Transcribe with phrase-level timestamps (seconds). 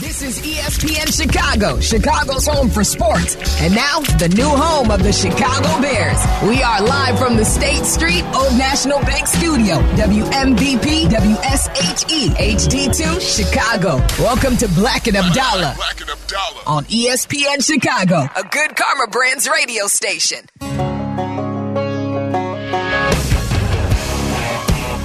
[0.00, 3.34] This is ESPN Chicago, Chicago's home for sports.
[3.62, 6.18] And now, the new home of the Chicago Bears.
[6.42, 13.96] We are live from the State Street Old National Bank Studio, WMVP WSHE HD2 Chicago.
[14.22, 16.66] Welcome to Bleck and Abdalla Bleck and Abdalla.
[16.66, 20.44] on ESPN Chicago, a good Karma Brands radio station.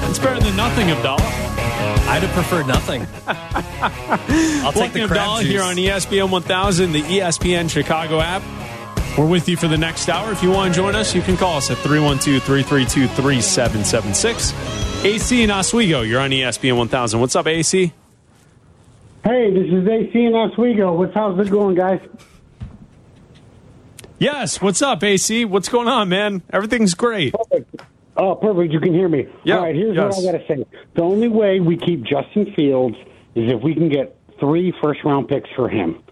[0.10, 1.51] It's better than nothing, Abdalla.
[2.12, 3.02] I'd have preferred nothing.
[4.66, 5.50] I'll take Bleck the and crab juice.
[5.50, 8.44] here on ESPN 1000, the ESPN Chicago app.
[9.18, 10.30] We're with you for the next hour.
[10.34, 15.06] If you want to join us, you can call us at 312 332 3776.
[15.06, 17.20] AC and Oswego, you're on ESPN 1000.
[17.22, 17.94] What's up, AC?
[19.24, 20.94] Hey, this is AC in Oswego.
[20.94, 22.02] What's how's it going, guys?
[24.20, 25.46] Yes, what's up, AC?
[25.46, 26.42] What's going on, man?
[26.52, 27.34] Everything's great.
[28.18, 28.74] Oh, perfect.
[28.74, 29.28] You can hear me.
[29.44, 30.18] Yeah, All right, here's yes.
[30.18, 30.66] what I got to say.
[30.96, 32.98] The only way we keep Justin Fields
[33.36, 36.04] is if we can get three first round picks for him.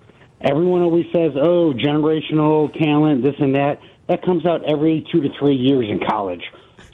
[0.41, 3.79] Everyone always says, oh, generational talent, this and that.
[4.07, 6.43] That comes out every two to three years in college.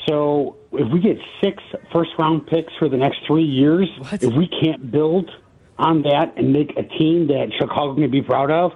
[0.08, 1.62] So if we get six
[1.94, 5.30] first round picks for the next three years, if we can't build
[5.78, 8.72] on that and make a team that Chicago can be proud of,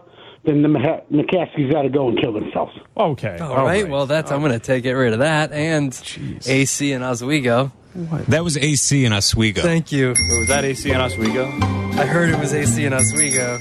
[0.50, 2.74] then the Mah- McCaskey's got to go and kill themselves.
[2.98, 3.38] Okay.
[3.38, 3.88] All right.
[3.88, 5.94] Well, that's I'm going to take get rid of that and
[6.46, 7.72] AC and Oswego.
[8.28, 9.62] That was AC and Oswego.
[9.62, 10.10] Thank you.
[10.10, 11.46] Was that AC and Oswego?
[12.00, 13.58] I heard it was AC and Oswego.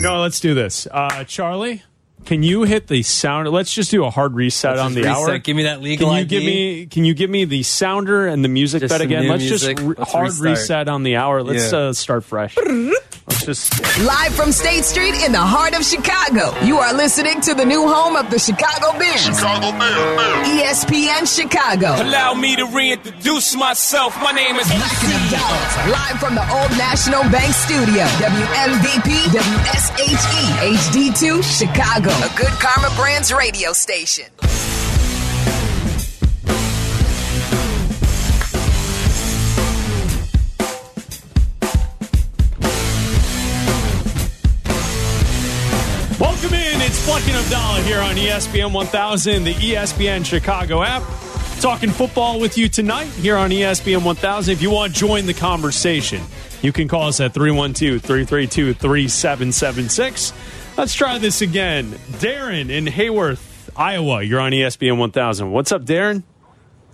[0.00, 0.88] No, let's do this.
[0.90, 1.82] Uh, Charlie,
[2.24, 3.48] can you hit the sound?
[3.48, 5.38] Let's just do a hard reset on the Just hour.
[5.38, 6.28] Give me that legal Can you ID.
[6.28, 6.86] give me?
[6.86, 9.28] Can you give me the sounder and the music Just bed again?
[9.28, 9.76] Let's music.
[9.78, 10.48] just re- Let's hard restart.
[10.50, 11.42] reset on the hour.
[11.42, 11.78] Let's Yeah.
[11.78, 12.56] uh, start fresh.
[12.56, 13.98] Let's just.
[14.00, 17.86] Live from State Street in the heart of Chicago, you are listening to the new
[17.86, 19.94] home of the Chicago Bears, Chicago Bears.
[20.16, 20.84] Bears.
[20.84, 22.02] ESPN Chicago.
[22.02, 24.16] Allow me to reintroduce myself.
[24.22, 30.42] My name is Dallas, live from the Old National Bank Studio, WMVP WSHE
[30.76, 34.26] HD2 Chicago, a good Karma Brands radio station.
[46.20, 46.80] Welcome in.
[46.80, 51.02] It's Bleck and Abdalla here on ESPN 1000, the ESPN Chicago app.
[51.60, 54.52] Talking football with you tonight here on ESPN 1000.
[54.52, 56.20] If you want to join the conversation,
[56.60, 60.32] you can call us at 312 332 3776.
[60.82, 61.92] Let's try this again.
[62.18, 64.20] Darren in Hayworth, Iowa.
[64.20, 65.52] You're on ESPN 1000.
[65.52, 66.24] What's up, Darren?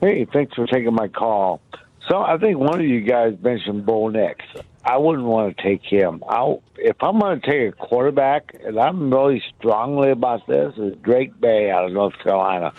[0.03, 1.62] Hey, thanks for taking my call.
[2.06, 4.44] So I think one of you guys mentioned Bo Nix.
[4.84, 6.22] I wouldn't want to take him.
[6.28, 10.94] I'll, if I'm going to take a quarterback, and I'm really strongly about this, is
[11.00, 12.75] Drake Maye out of North Carolina.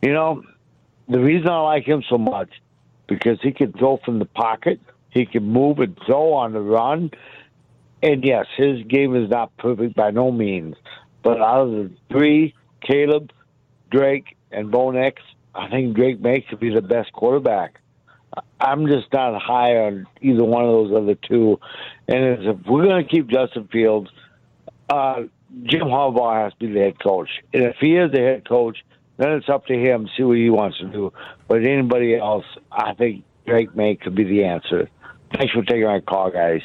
[0.00, 0.42] You know,
[1.06, 2.48] the reason I like him so much
[3.08, 4.80] because he can throw from the pocket,
[5.10, 7.10] he can move and throw on the run,
[8.02, 10.76] and yes, his game is not perfect by no means.
[11.22, 13.32] But out of the three, Caleb,
[13.90, 15.22] Drake, and Bo Nix,
[15.54, 17.80] I think Drake Maye could be the best quarterback.
[18.60, 21.58] I'm just not high on either one of those other two.
[22.06, 24.10] And if we're going to keep Justin Fields,
[24.90, 25.22] uh,
[25.62, 27.30] Jim Harbaugh has to be the head coach.
[27.52, 28.78] And if he is the head coach,
[29.16, 31.12] then it's up to him see what he wants to do.
[31.48, 34.90] But anybody else, I think Drake Maye could be the answer.
[35.32, 36.62] Thanks for taking my call, guys.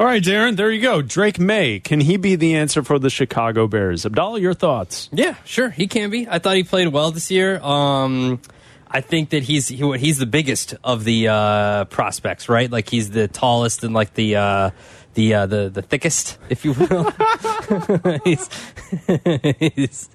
[0.00, 1.02] All right, Darren, there you go.
[1.02, 1.78] Drake Maye.
[1.78, 4.06] Can he be the answer for the Chicago Bears?
[4.06, 5.10] Abdalla, your thoughts?
[5.12, 5.68] Yeah, sure.
[5.68, 6.26] He can be.
[6.26, 7.60] I thought he played well this year.
[7.60, 8.40] Um,
[8.88, 12.70] I think that he's he, he's the biggest of the uh, prospects, right?
[12.70, 14.70] Like he's the tallest and like the uh,
[15.14, 17.10] the uh, the the thickest, if you will.
[18.24, 18.48] he's,
[19.06, 20.08] he's, he's,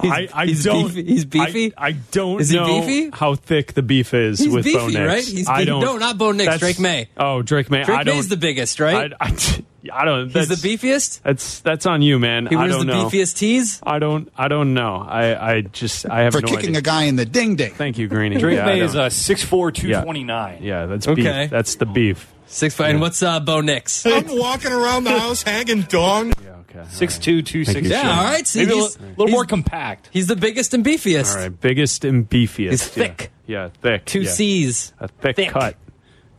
[0.00, 0.86] I, I he's don't.
[0.88, 1.04] Beefy.
[1.04, 1.72] He's beefy.
[1.76, 3.10] I, I don't Is know beefy?
[3.12, 4.96] how thick the beef is He's with beefy, Bo Nix.
[4.98, 5.24] right?
[5.24, 5.66] He's I beefy.
[5.66, 5.80] don't.
[5.82, 7.08] No, not Bo Nix, Drake Maye.
[7.16, 7.84] Oh, Drake Maye.
[7.84, 8.14] Drake I don't.
[8.16, 9.12] Maye's the biggest, right?
[9.20, 10.30] I, I, I don't.
[10.30, 11.20] he's the beefiest.
[11.22, 12.46] That's that's on you, man.
[12.46, 13.06] He I wears don't the know.
[13.08, 13.80] beefiest tees.
[13.82, 14.30] I don't.
[14.36, 14.96] I don't know.
[15.06, 15.54] I.
[15.56, 16.08] I just.
[16.08, 16.78] I have for no kicking idea.
[16.78, 17.74] a guy in the ding ding.
[17.74, 18.36] Thank you, Greeny.
[18.38, 20.62] Drake yeah, May is don't- uh, 6'4", 229.
[20.62, 21.42] Yeah, that's Okay.
[21.42, 21.50] beef.
[21.50, 22.32] That's the beef.
[22.46, 22.90] Six foot.
[22.90, 24.04] And what's uh, Bo Nix?
[24.06, 26.32] I'm walking around the house hanging dong.
[26.42, 26.50] Yeah.
[26.70, 26.80] Okay.
[26.80, 27.88] 6'2", you, 260.
[27.88, 28.46] Yeah, all right.
[28.46, 30.08] See, Maybe a he's, li- little he's- more compact.
[30.12, 31.34] He's the biggest and beefiest.
[31.34, 31.60] All right.
[31.60, 32.70] Biggest and beefiest.
[32.70, 33.04] He's Yeah.
[33.06, 33.30] thick.
[33.46, 34.04] Yeah, thick.
[34.06, 34.30] Two yeah.
[34.30, 34.92] C's.
[34.98, 35.50] A thick, Thick.
[35.50, 35.76] cut.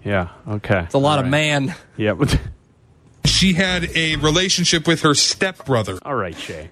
[0.03, 0.29] Yeah.
[0.47, 0.79] Okay.
[0.79, 1.73] It's a lot of man.
[1.97, 2.15] Yeah.
[3.25, 5.97] She had a relationship with her stepbrother.
[6.03, 6.69] All right, Shay.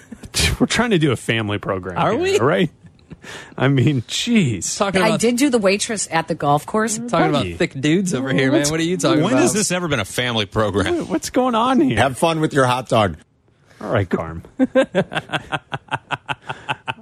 [0.60, 1.98] We're trying to do a family program.
[1.98, 2.38] Are here, we?
[2.38, 2.70] All right.
[3.56, 4.76] I mean, jeez.
[4.78, 6.98] Talking I about did do the waitress at the golf course.
[6.98, 8.68] talking about thick dudes over here, man.
[8.70, 9.34] What are you talking When about?
[9.36, 11.08] When has this ever been a family program?
[11.08, 11.98] What's going on here?
[11.98, 13.16] Have fun with your hot dog.
[13.80, 14.42] All right, Carm.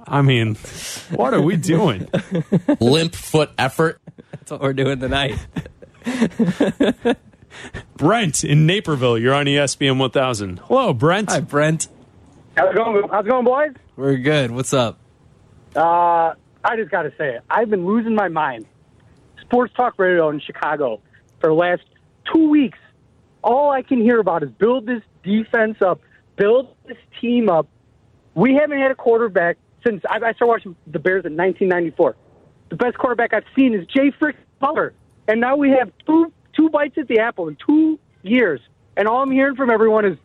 [0.07, 0.55] I mean,
[1.11, 2.07] what are we doing?
[2.79, 4.01] Limp foot effort.
[4.31, 5.37] That's what we're doing tonight.
[7.97, 9.17] Brent in Naperville.
[9.17, 10.59] You're on ESPN 1000.
[10.59, 11.29] Hello, Brent.
[11.31, 11.87] Hi, Brent.
[12.55, 13.07] How's it going?
[13.09, 13.71] How's it going, boys?
[13.95, 14.51] We're good.
[14.51, 14.99] What's up?
[15.75, 16.33] Uh,
[16.63, 17.43] I just got to say it.
[17.49, 18.65] I've been losing my mind.
[19.41, 21.01] Sports talk radio in Chicago
[21.39, 21.83] for the last
[22.33, 22.77] two weeks.
[23.43, 26.01] All I can hear about is build this defense up,
[26.35, 27.67] build this team up.
[28.35, 32.15] We haven't had a quarterback since I, started watching the Bears in 1994.
[32.69, 34.93] The best quarterback I've seen is Jay Frick Cutler,
[35.27, 38.59] and now we have two two bites at the apple in two years.
[38.97, 40.17] And all I'm hearing from everyone is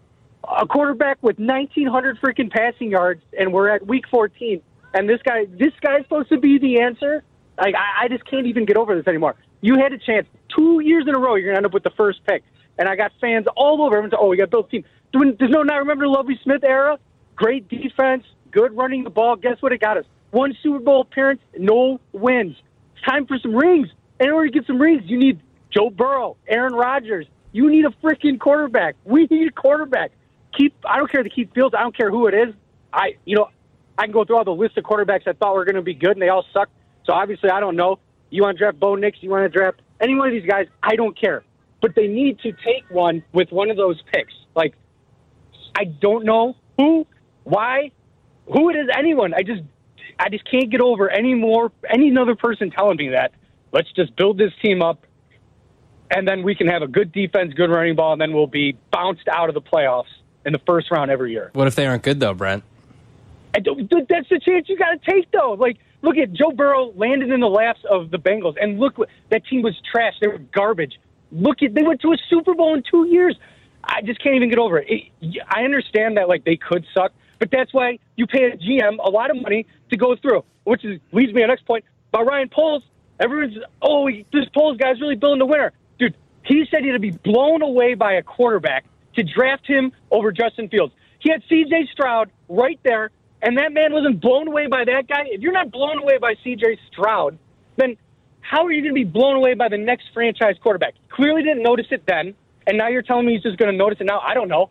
[0.43, 4.61] a quarterback with 1,900 freaking passing yards, and we're at week 14.
[4.95, 7.23] And this guy, this guy's supposed to be the answer.
[7.59, 9.35] Like I, I just can't even get over this anymore.
[9.61, 11.35] You had a chance two years in a row.
[11.35, 12.43] You're gonna end up with the first pick,
[12.79, 14.09] and I got fans all over.
[14.19, 14.85] Oh, we got built team.
[15.13, 16.99] Doing, there's no not remember the Lovie Smith era.
[17.37, 19.37] Great defense, good running the ball.
[19.37, 19.73] Guess what?
[19.73, 22.57] It got us one Super Bowl appearance, no wins.
[22.97, 23.89] It's time for some rings.
[24.19, 27.27] And in order to get some rings, you need Joe Burrow, Aaron Rodgers.
[27.53, 28.97] You need a freaking quarterback.
[29.05, 30.11] We need a quarterback.
[30.59, 30.75] Keep.
[30.85, 31.75] I don't care the Keith Fields.
[31.77, 32.55] I don't care who it is.
[32.93, 33.49] I, you know,
[33.97, 35.95] I can go through all the list of quarterbacks I thought were going to be
[35.95, 36.69] good, and they all suck.
[37.05, 37.99] So obviously, I don't know.
[38.31, 39.19] You want to draft Bo Nix?
[39.21, 40.67] You want to draft any one of these guys?
[40.83, 41.45] I don't care.
[41.81, 44.33] But they need to take one with one of those picks.
[44.55, 44.75] Like,
[45.77, 47.07] I don't know who,
[47.45, 47.93] why,
[48.47, 48.89] who it is.
[48.97, 49.35] Anyone.
[49.35, 49.63] I just,
[50.19, 53.33] I just can't get over any more any other person telling me that.
[53.73, 55.05] Let's just build this team up,
[56.11, 58.77] and then we can have a good defense, good running ball, and then we'll be
[58.93, 60.05] bounced out of the playoffs
[60.47, 61.51] in the first round every year.
[61.55, 62.63] What if they aren't good though, Brent?
[63.55, 65.53] I don't, th- that's the chance you got to take, though.
[65.53, 68.97] Like, look at Joe Burrow landed in the laps of the Bengals, and look,
[69.31, 70.15] that team was trash.
[70.21, 70.99] They were garbage.
[71.31, 73.37] Look at they went to a Super Bowl in two years.
[73.83, 74.89] I just can't even get over it.
[75.21, 75.43] it.
[75.49, 79.11] I understand that like they could suck, but that's why you pay a GM a
[79.11, 80.45] lot of money to go through.
[80.65, 82.83] Which is leads me to the next point about Ryan Poles.
[83.21, 86.15] Everyone's oh this Poles guy's really building the winner, dude.
[86.45, 88.85] He said he'd be blown away by a quarterback
[89.17, 90.93] to draft him over Justin Fields.
[91.19, 91.89] He had C.J.
[91.93, 93.11] Stroud right there,
[93.45, 95.25] and that man wasn't blown away by that guy.
[95.27, 96.79] If you're not blown away by C.J.
[96.91, 97.39] Stroud,
[97.77, 97.97] then
[98.41, 100.95] how are you going to be blown away by the next franchise quarterback?
[101.11, 102.35] Clearly didn't notice it then,
[102.67, 104.21] and now you're telling me he's just going to notice it now.
[104.21, 104.71] I don't know.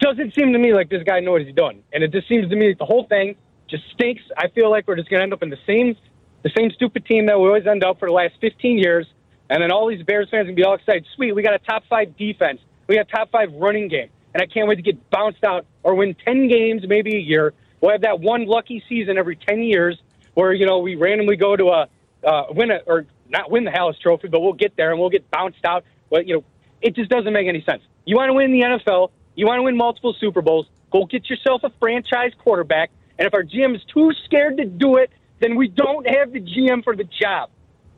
[0.00, 2.48] Doesn't seem to me like this guy knows what he's doing, and it just seems
[2.48, 3.36] to me like the whole thing
[3.68, 4.22] just stinks.
[4.36, 5.94] I feel like we're just going to end up in the same,
[6.42, 9.06] the same stupid team that we always end up for the last 15 years,
[9.50, 11.06] and then all these Bears fans can be all excited.
[11.16, 14.42] Sweet, we got a top five defense, we got a top five running game, and
[14.42, 17.52] I can't wait to get bounced out or win 10 games, maybe a year.
[17.80, 19.98] We'll have that one lucky season every 10 years
[20.34, 21.88] where you know we randomly go to a
[22.24, 25.10] uh, win a or not win the Halas Trophy, but we'll get there and we'll
[25.10, 25.84] get bounced out.
[26.10, 26.44] Well, you know,
[26.82, 27.82] it just doesn't make any sense.
[28.04, 30.66] You want to win the NFL, you want to win multiple Super Bowls.
[30.90, 32.90] Go get yourself a franchise quarterback.
[33.18, 35.10] And if our GM is too scared to do it,
[35.40, 37.50] then we don't have the GM for the job.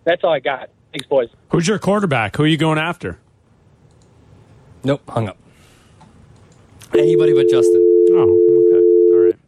[0.05, 0.71] That's all I got.
[0.93, 1.29] Thanks, boys.
[1.51, 2.37] Who's your quarterback?
[2.37, 3.19] Who are you going after?
[4.85, 5.39] Nope, hung up.
[6.93, 7.81] Anybody but Justin.
[8.11, 8.19] Oh, okay.
[8.19, 8.62] All right.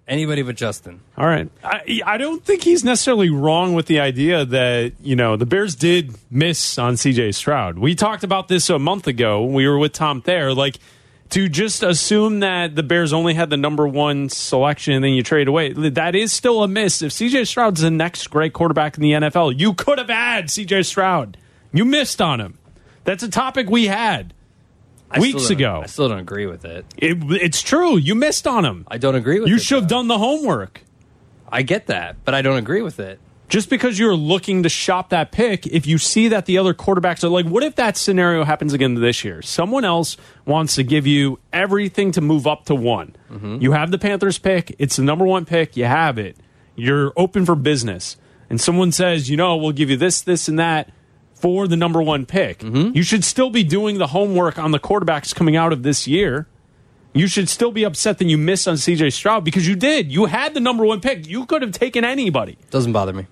[0.06, 1.00] Anybody but Justin.
[1.16, 1.50] All right.
[1.62, 5.74] I, I don't think he's necessarily wrong with the idea that, you know, the Bears
[5.74, 7.78] did miss on CJ Stroud.
[7.78, 9.44] We talked about this a month ago.
[9.44, 10.52] We were with Tom Thayer.
[10.52, 10.78] Like,
[11.30, 15.22] to just assume that the Bears only had the number one selection and then you
[15.22, 17.00] trade away, that is still a miss.
[17.00, 20.84] If CJ Stroud's the next great quarterback in the NFL, you could have had CJ
[20.84, 21.38] Stroud.
[21.72, 22.58] You missed on him.
[23.04, 24.34] That's a topic we had
[25.14, 25.80] I weeks still ago.
[25.82, 26.84] I still don't agree with it.
[26.96, 27.96] It, it's true.
[27.96, 28.84] You missed on him.
[28.88, 29.62] I don't agree with You it.
[29.62, 30.82] should have done the homework.
[31.50, 33.20] I get that, but I don't agree with it.
[33.48, 37.22] Just because you're looking to shop that pick, if you see that the other quarterbacks
[37.22, 39.42] are like, what if that scenario happens again this year?
[39.42, 40.16] Someone else
[40.46, 43.14] wants to give you everything to move up to one.
[43.30, 43.58] Mm-hmm.
[43.60, 46.36] You have the Panthers pick, it's the number one pick, you have it.
[46.74, 48.16] You're open for business.
[48.50, 50.90] And someone says, you know, we'll give you this, this, and that
[51.44, 52.60] for the number one pick.
[52.60, 52.96] Mm-hmm.
[52.96, 56.46] You should still be doing the homework on the quarterbacks coming out of this year.
[57.12, 60.10] You should still be upset that you missed on CJ Stroud because you did.
[60.10, 61.28] You had the number one pick.
[61.28, 62.56] You could have taken anybody.
[62.70, 63.26] Doesn't bother me.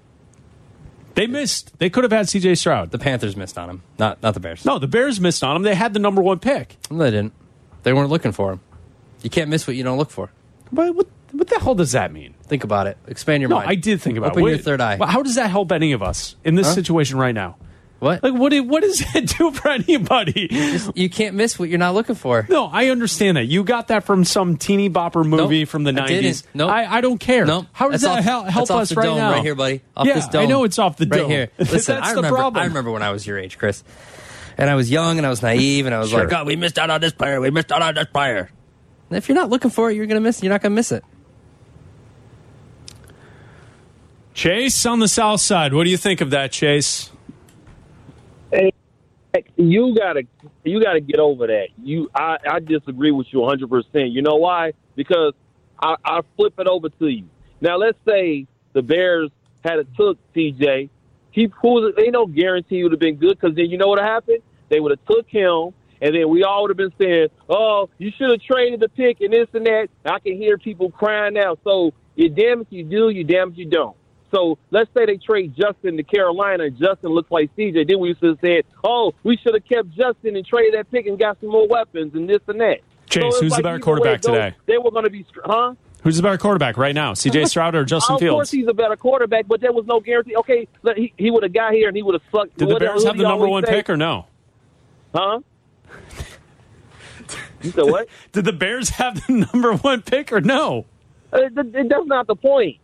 [1.15, 1.73] They missed.
[1.79, 2.91] They could have had CJ Stroud.
[2.91, 4.67] The Panthers missed on him, not not the Bears.
[4.67, 5.63] No, the Bears missed on him.
[5.63, 6.77] They had the number one pick.
[6.91, 7.33] No, they didn't.
[7.83, 8.61] They weren't looking for him.
[9.23, 10.31] You can't miss what you don't look for.
[10.71, 12.35] But what, what the hell does that mean?
[12.43, 12.99] Think about it.
[13.09, 13.71] Expand your no, mind.
[13.71, 14.43] I did think about Open it.
[14.43, 14.97] Open your third eye.
[14.97, 16.75] well, How does that help any of us in this Huh?
[16.75, 17.57] situation right now?
[18.03, 18.21] What?
[18.21, 18.53] Like, what?
[18.67, 20.49] What does it do for anybody?
[20.97, 22.45] you can't miss what you're not looking for.
[22.51, 23.45] No, I understand that.
[23.45, 26.43] You got that from some teeny bopper movie Nope, from the nineties.
[26.43, 26.55] didn't.
[26.57, 26.71] Nope.
[26.71, 27.47] I, I don't care.
[27.47, 27.67] Nope.
[27.71, 29.31] How does That's that off- help us the right dome now?
[29.31, 29.83] right here, buddy.
[29.97, 30.43] Off yeah, this dome.
[30.43, 31.31] I know it's off the right dome.
[31.31, 31.51] here.
[31.61, 32.37] Listen, That's I the remember.
[32.39, 32.61] problem.
[32.61, 33.85] I remember when I was your age, Chris,
[34.59, 36.23] and I was young and I was naive and I was Sure.
[36.23, 37.41] like, "God, we missed out on this player.
[37.41, 38.51] We missed out on this player."
[39.11, 40.43] And if you're not looking for it, you're gonna miss.
[40.43, 41.05] You're not gonna miss it.
[44.35, 45.73] Chase on the south side.
[45.73, 47.11] What do you think of that, Chase?
[49.71, 50.23] You gotta,
[50.65, 51.69] you gotta get over that.
[51.83, 53.69] You, I, I disagree with you 100.
[53.69, 54.73] percent You know why?
[54.97, 55.35] Because
[55.81, 57.29] I, I flip it over to you.
[57.61, 59.31] Now, let's say the Bears
[59.65, 60.91] had a took CJ.
[61.31, 64.01] He who ain't no guarantee he would have been good because then you know what
[64.01, 64.41] happened?
[64.69, 68.11] They would have took him, and then we all would have been saying, "Oh, you
[68.19, 71.57] should have traded the pick and this and that." I can hear people crying now.
[71.65, 73.97] So you damn if you do, you damn if you don't.
[74.33, 77.87] So let's say they trade Justin to Carolina and Justin looks like CJ.
[77.87, 81.07] Then we used to say, oh, we should have kept Justin and traded that pick
[81.07, 82.79] and got some more weapons and this and that.
[83.09, 84.57] Chase, So who's the better quarterback goes, today?
[84.67, 85.75] They were going to be, huh?
[86.03, 87.13] Who's the better quarterback right now?
[87.13, 88.33] CJ Stroud or Justin Fields?
[88.33, 90.35] of course he's a better quarterback, but there was no guarantee.
[90.37, 92.57] Okay, he, he would have got here and he would have sucked.
[92.57, 93.73] Did the Bears have the number one say?
[93.73, 94.27] pick or no?
[95.15, 95.41] Huh?
[97.61, 98.09] you said what?
[98.33, 100.87] Did the Bears have the number one pick or no?
[101.33, 102.79] Uh, th- th- that's not the point.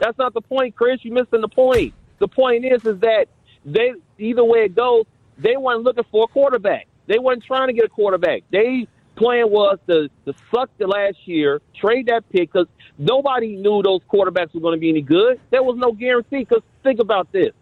[0.00, 0.98] That's not the point, Chris.
[1.02, 1.94] You're missing the point.
[2.18, 3.26] The point is, is that
[3.64, 5.04] they either way it goes,
[5.38, 6.86] they weren't looking for a quarterback.
[7.06, 8.42] They weren't trying to get a quarterback.
[8.50, 12.66] They plan was to, to suck the last year, trade that pick because
[12.98, 15.40] nobody knew those quarterbacks were going to be any good.
[15.50, 16.40] There was no guarantee.
[16.40, 17.52] Because think about this: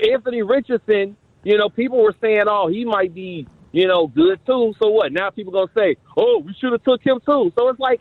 [0.00, 4.74] Anthony Richardson, you know, people were saying, "Oh, he might be, you know, good too."
[4.80, 5.12] So what?
[5.12, 8.00] Now people gonna say, "Oh, we should have took him too." So it's like,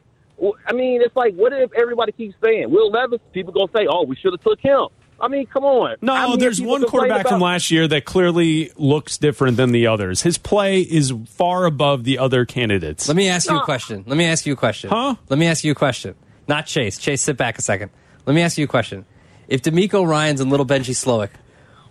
[0.65, 3.19] I mean, it's like, what if everybody keeps saying Will Levis?
[3.33, 4.87] People gonna say, "Oh, we should have took him."
[5.21, 5.97] I mean, come on.
[6.01, 9.71] No, I mean, there's one complain quarterback from last year that clearly looks different than
[9.71, 10.21] the others.
[10.21, 13.07] His play is far above the other candidates.
[13.07, 14.03] Let me ask you a question.
[14.07, 14.89] Let me ask you a question.
[14.89, 15.15] Huh?
[15.27, 16.15] Let me ask you a question.
[16.47, 16.97] Not Chase.
[16.97, 17.91] Chase, sit back a second.
[18.25, 19.05] Let me ask you a question.
[19.47, 21.31] If DeMeco Ryans and little Benji Slowik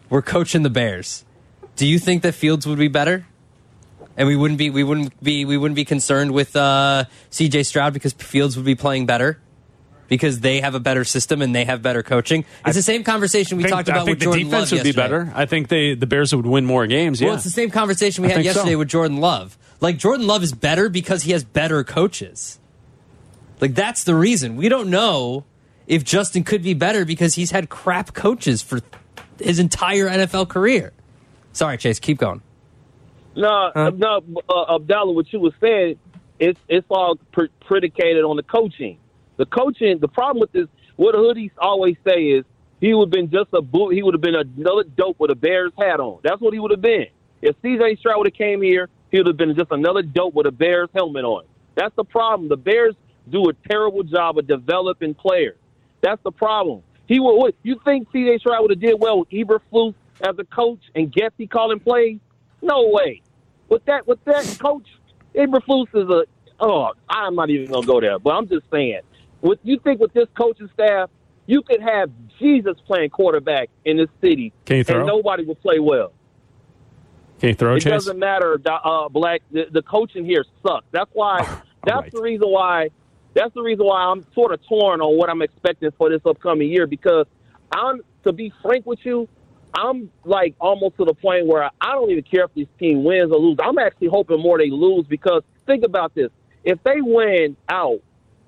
[0.08, 1.24] were coaching the Bears,
[1.76, 3.26] do you think that Fields would be better?
[4.18, 7.62] And we wouldn't be we wouldn't be we wouldn't be concerned with uh, C.J.
[7.62, 9.38] Stroud because Fields would be playing better
[10.08, 12.44] because they have a better system and they have better coaching.
[12.66, 14.72] It's the same conversation we I think- talked about I think with Jordan the defense
[14.72, 15.02] Love would be yesterday.
[15.24, 15.32] better.
[15.36, 17.20] I think they the Bears would win more games.
[17.20, 18.58] Yeah, Well, it's the same conversation we I had think so.
[18.60, 19.56] yesterday with Jordan Love.
[19.80, 22.58] Like Jordan Love is better because he has better coaches.
[23.60, 24.56] Like that's the reason.
[24.56, 25.44] We don't know
[25.86, 28.80] if Justin could be better because he's had crap coaches for
[29.40, 30.92] his entire NFL career.
[31.52, 32.42] Sorry, Chase, keep going.
[33.38, 35.98] No, no, uh, Abdalla, what you were saying,
[36.40, 38.98] it's it's all pre- predicated on the coaching.
[39.36, 40.66] The coaching, the problem with this,
[40.96, 42.44] what hoodies always say is
[42.80, 43.94] he would have been just a boot.
[43.94, 46.18] He would have been another dope with a Bears hat on.
[46.24, 47.06] That's what he would have been.
[47.40, 47.96] If C.J.
[48.00, 50.88] Stroud would have came here, he would have been just another dope with a Bears
[50.92, 51.44] helmet on.
[51.76, 52.48] That's the problem.
[52.48, 52.96] The Bears
[53.30, 55.56] do a terrible job of developing players.
[56.00, 56.82] That's the problem.
[57.06, 57.36] He would.
[57.36, 58.38] What, you think C.J.
[58.38, 62.18] Stroud would have did well with Eberflus as a coach and Getsy calling plays?
[62.62, 63.22] No way.
[63.68, 64.86] With that, with that coach,
[65.34, 66.24] Eberflus is a.
[66.60, 68.18] Oh, I'm not even gonna go there.
[68.18, 69.00] But I'm just saying.
[69.40, 71.10] With you think with this coaching staff,
[71.46, 74.98] you could have Jesus playing quarterback in this city, Can you throw?
[74.98, 76.12] and nobody will play well.
[77.38, 77.92] Can you throw it Chase?
[77.92, 78.60] doesn't matter.
[78.66, 79.40] Uh, Bleck.
[79.52, 80.86] The, the coaching here sucks.
[80.90, 81.38] That's why.
[81.84, 82.90] that's the reason why.
[83.34, 86.68] That's the reason why I'm sort of torn on what I'm expecting for this upcoming
[86.68, 87.26] year because
[87.70, 89.28] I'm to be frank with you,
[89.74, 93.30] I'm like almost to the point where I don't even care if this team wins
[93.30, 93.60] or loses.
[93.62, 96.30] I'm actually hoping more they lose because think about this:
[96.64, 98.00] if they win out,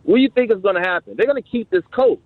[0.02, 1.14] what do you think is going to happen?
[1.16, 2.22] They're going to keep this coach.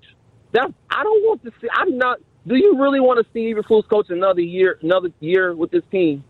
[0.53, 1.69] That's I don't want to see.
[1.73, 2.21] I'm not.
[2.47, 6.25] Do you really want to see Eberflus coach another year, another year with this team?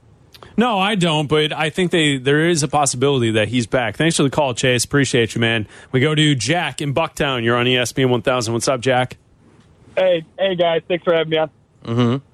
[0.56, 3.97] No, I don't, but I think they there is a possibility that he's back.
[3.97, 4.85] Thanks for the call, Chase.
[4.85, 5.66] Appreciate you, man.
[5.92, 7.42] We go to Jack in Bucktown.
[7.44, 8.54] You're on ESPN 1000.
[8.54, 9.16] What's up, Jack?
[9.97, 11.50] Hey, hey guys, thanks for having me on.
[11.85, 12.33] Mm-hmm.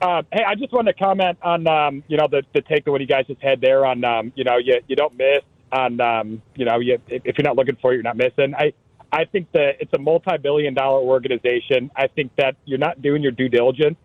[0.00, 2.92] Uh, hey, I just wanted to comment on um, you know the the take of
[2.92, 5.42] what you guys just had there on um, you know you you don't miss
[5.72, 8.54] on um, you know you if you're not looking for it, you're not missing.
[8.54, 8.72] I
[9.12, 11.90] I think that it's a multi-billion dollar organization.
[11.96, 13.96] I think that you're not doing your due diligence.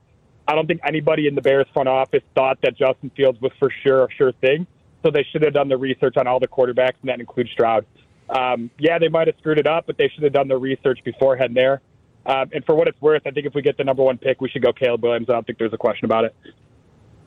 [0.47, 3.71] I don't think anybody in the Bears front office thought that Justin Fields was for
[3.83, 4.67] sure a sure thing.
[5.01, 7.85] So they should have done the research on all the quarterbacks, and that includes Stroud.
[8.29, 10.99] Um, yeah, they might have screwed it up, but they should have done the research
[11.05, 11.81] before heading there.
[12.25, 14.41] Um, and for what it's worth, I think if we get the number one pick,
[14.41, 15.29] we should go Caleb Williams.
[15.29, 16.35] I don't think there's a question about it.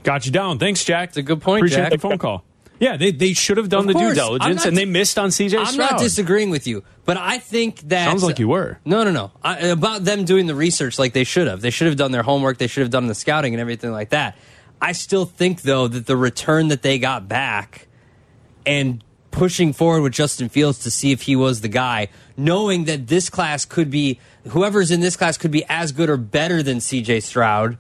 [0.03, 0.59] Got you down.
[0.59, 1.11] Thanks, Jack.
[1.11, 1.93] It's a good point, Appreciate Jack.
[1.93, 2.45] the phone call.
[2.81, 4.11] Yeah, they, they should have done Of the due course.
[4.11, 5.91] I'm diligence, not- and they missed on CJ I'm Stroud.
[5.93, 8.79] not disagreeing with you, but I think that Sounds like you were.
[8.85, 9.33] No, no, no.
[9.43, 11.61] I, about them doing the research like they should have.
[11.61, 12.59] They should have done their homework.
[12.59, 14.37] They should have done the scouting and everything like that.
[14.81, 17.89] I still think though that the return that they got back
[18.65, 19.03] and
[19.33, 22.09] pushing forward with Justin Fields to see if he was the guy,
[22.39, 24.19] knowing that this class could be
[24.49, 27.77] whoever's in this class could be as good or better than CJ Stroud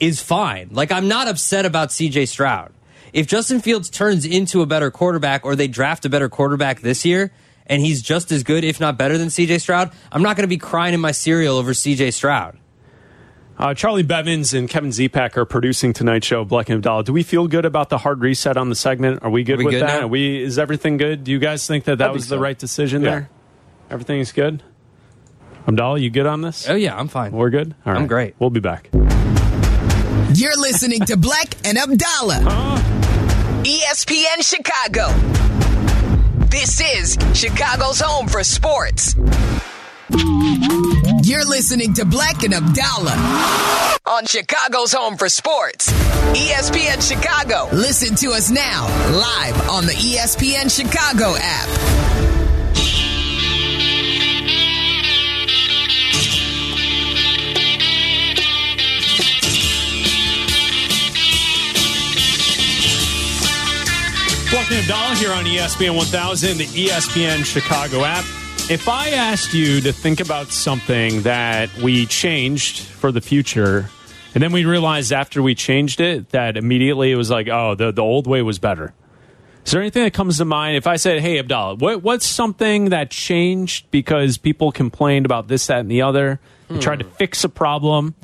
[0.00, 0.68] is fine.
[0.70, 2.72] Like I'm not upset about CJ Stroud.
[3.12, 7.04] If Justin Fields turns into a better quarterback or they draft a better quarterback this
[7.04, 7.32] year
[7.66, 10.48] and he's just as good if not better than CJ Stroud, I'm not going to
[10.48, 12.58] be crying in my cereal over CJ Stroud.
[13.58, 17.04] Uh, Charlie Bevins and Kevin Zepak are producing tonight's show, Bleck and Abdalla.
[17.04, 19.22] Do we feel good about the hard reset on the segment?
[19.22, 20.00] Are we good Are we with good that?
[20.00, 20.04] now?
[20.04, 21.24] Are we is everything good?
[21.24, 22.40] Do you guys think that that I was the so.
[22.40, 23.10] right decision Yeah.
[23.10, 23.30] there?
[23.90, 24.62] Everything's good.
[25.66, 26.68] Abdalla, you good on this?
[26.68, 27.32] Oh yeah, I'm fine.
[27.32, 27.74] We're good.
[27.84, 28.34] All I'm great.
[28.38, 28.88] We'll be back.
[28.92, 32.86] You're listening to Bleck and Abdalla.
[33.66, 35.08] E ESPN Chicago.
[36.46, 39.16] This is Chicago's home for sports.
[41.24, 45.90] You're listening to Bleck and Abdalla on Chicago's home for sports.
[46.32, 47.68] ESPN Chicago.
[47.74, 52.35] Listen to us now, live on the ESPN Chicago app.
[64.76, 68.24] Abdalla here on ESPN 1000, the ESPN Chicago app.
[68.70, 73.88] If I asked you to think about something that we changed for the future,
[74.34, 77.90] and then we realized after we changed it that immediately it was like, oh, the,
[77.90, 78.92] the old way was better.
[79.64, 80.76] Is there anything that comes to mind?
[80.76, 85.68] If I said, hey, Abdalla, what, what's something that changed because people complained about this,
[85.68, 86.38] that, and the other?
[86.68, 88.14] We tried to fix a problem.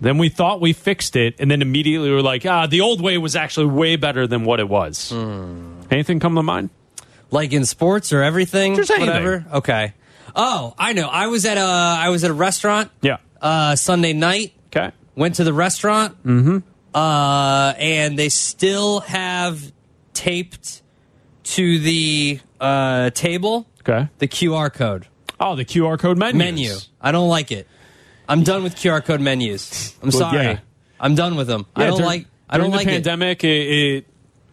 [0.00, 3.00] Then we thought we fixed it, and then immediately we were like, ah, the old
[3.00, 5.12] way was actually way better than what it was.
[5.90, 6.70] Anything come to mind?
[7.30, 9.08] Like in sports or everything, Just anything.
[9.08, 9.44] whatever.
[9.54, 9.94] Okay.
[10.36, 11.08] Oh, I know.
[11.08, 13.16] I was at a I was at a restaurant Yeah.
[13.42, 14.52] uh, Sunday night.
[14.74, 14.92] Okay.
[15.16, 16.58] Went to the restaurant, Mm-hmm.
[16.94, 19.60] uh, and they still have
[20.14, 20.82] taped
[21.44, 24.08] to the uh, table Okay.
[24.18, 25.06] the QR code
[25.40, 26.38] Oh, the QR code menu.
[26.38, 26.74] menu.
[27.00, 27.66] I don't like it.
[28.28, 29.96] I'm done with QR code menus.
[30.02, 30.42] I'm Well, sorry.
[30.44, 30.58] yeah.
[31.00, 31.66] I'm done with them.
[31.74, 32.26] I don't like.
[32.50, 32.94] I don't during like the it.
[32.96, 33.44] pandemic.
[33.44, 34.06] It, it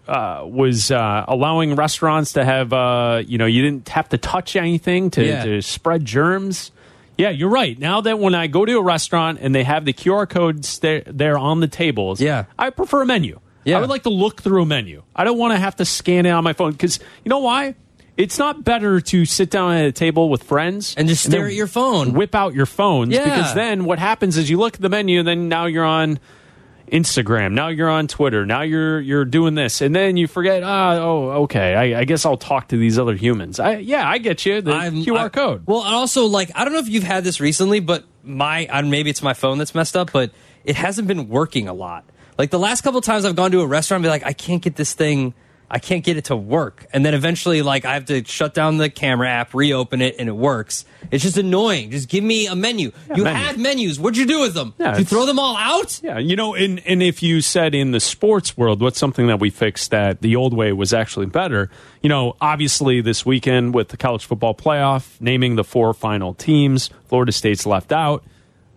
[0.08, 4.56] uh, was uh, allowing restaurants to have, uh, you know, you didn't have to touch
[4.56, 5.44] anything to, Yeah.
[5.46, 6.72] to spread germs.
[7.18, 7.78] Yeah, you're right.
[7.80, 11.02] Now that when I go to a restaurant and they have the QR codes there,
[11.08, 12.46] there on the tables, Yeah.
[12.60, 13.40] I prefer a menu.
[13.64, 13.78] Yeah.
[13.78, 15.02] I would like to look through a menu.
[15.16, 17.74] I don't want to have to scan it on my phone because you know why?
[18.18, 21.50] It's not better to sit down at a table with friends And just stare then
[21.50, 22.14] at your phone.
[22.14, 23.24] whip out your phones Yeah.
[23.26, 26.20] because then what happens is you look at the menu and then now you're on
[26.92, 30.62] Instagram, now you're on Twitter, now you're you're doing this, and then you forget.
[30.64, 31.74] Ah, oh, okay.
[31.74, 33.60] I, I guess I'll talk to these other humans.
[33.60, 34.62] I, yeah, I get you.
[34.62, 35.64] The I'm- QR I- code.
[35.66, 39.10] Well, and also like I don't know if you've had this recently, but my maybe
[39.10, 40.30] it's my phone that's messed up, but
[40.64, 42.06] it hasn't been working a lot.
[42.38, 44.62] Like the last couple times I've gone to a restaurant, and be like, I can't
[44.62, 45.34] get this thing,
[45.70, 48.78] I can't get it to work, and then eventually like I have to shut down
[48.78, 50.86] the camera app, reopen it, and it works.
[51.10, 51.92] It's just annoying.
[51.92, 52.92] Just give me a menu.
[53.16, 53.40] you menu.
[53.40, 54.00] had menus.
[54.00, 54.74] What'd you do with them?
[54.78, 56.00] Yeah, Did you throw them all out?
[56.04, 59.40] Yeah, you know, and and if you said in the sports world, what's something that
[59.40, 61.70] we fixed that the old way was actually better?
[62.02, 66.90] You know, obviously this weekend with the college football playoff, naming the four final teams,
[67.08, 68.24] Florida State's left out.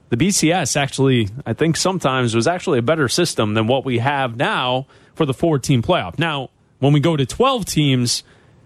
[0.08, 4.36] The BCS actually, I think sometimes was actually a better system than what we have
[4.36, 6.18] now for the four team playoff.
[6.18, 8.22] Now, when we go to 12 teams,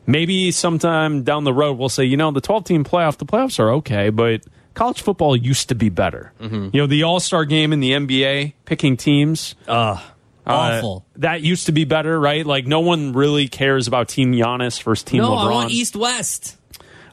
[0.07, 3.59] maybe sometime down the road we'll say, you know, the 12 team playoff, the playoffs
[3.59, 4.42] are okay, but
[4.75, 6.33] college football used to be better.
[6.72, 9.55] You know, the All Star game in the NBA, picking teams.
[9.68, 10.01] Ugh,
[10.46, 11.05] awful.
[11.07, 12.44] Uh, that used to be better, right?
[12.44, 15.46] Like, no one really cares about Team Giannis versus Team no, LeBron.
[15.46, 16.57] I want East West.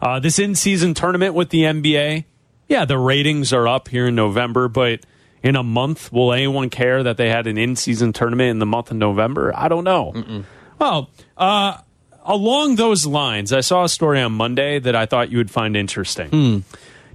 [0.02, 2.24] Uh, this in season tournament with the NBA,
[2.68, 5.02] yeah, the ratings are up here in November, but
[5.44, 8.66] in a month, will anyone care that they had an in season tournament in the
[8.66, 9.52] month of November?
[9.56, 10.44] I don't know.
[10.80, 11.78] Well, uh,
[12.24, 15.76] along those lines, I saw a story on Monday that I thought you would find
[15.76, 16.64] interesting.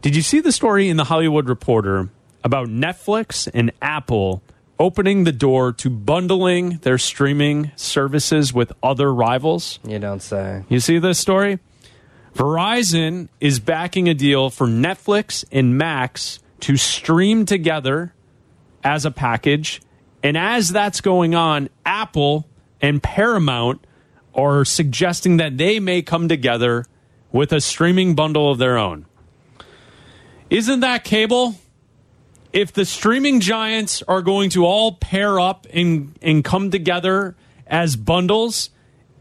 [0.03, 2.11] Did you see the story in the Hollywood Reporter
[2.43, 4.43] about Netflix and Apple
[4.79, 9.79] opening the door to bundling their streaming services with other rivals?
[9.87, 10.65] You don't say.
[10.69, 11.59] You see this story?
[12.35, 18.13] Verizon is backing a deal for Netflix and Max to stream together
[18.83, 19.81] as a package.
[20.23, 22.47] And as that's going on, Apple
[22.85, 23.87] and Paramount
[24.35, 26.85] are suggesting that they may come together
[27.33, 29.07] with a streaming bundle of their own.
[30.51, 31.55] Isn't that cable?
[32.53, 37.35] If the streaming giants are going to all pair up and, and come together
[37.67, 38.69] as bundles,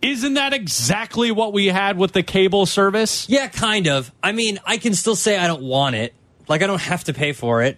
[0.02, 3.30] isn't that exactly what we had with the cable service?
[3.30, 4.12] Yeah, kind of.
[4.21, 6.13] I mean, I can still say I don't want it.
[6.49, 7.78] Like I don't have to pay for it.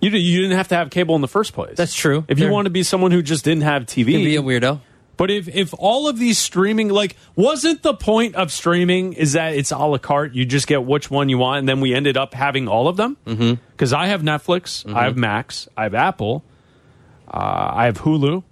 [0.00, 1.76] You, you didn't have to have cable in the first place.
[1.76, 2.24] That's true.
[2.28, 4.80] If you want to be someone who just didn't have TV, be a weirdo.
[5.16, 9.54] But if if all of these streaming, like, wasn't the point of streaming is that
[9.54, 10.34] it's a la carte?
[10.34, 12.96] You just get which one you want, and then we ended up having all of
[12.96, 13.16] them.
[13.26, 13.54] Mm-hmm.
[13.72, 16.44] Because I have Netflix, I have Max, I have Apple,
[17.28, 18.42] uh, I have Hulu,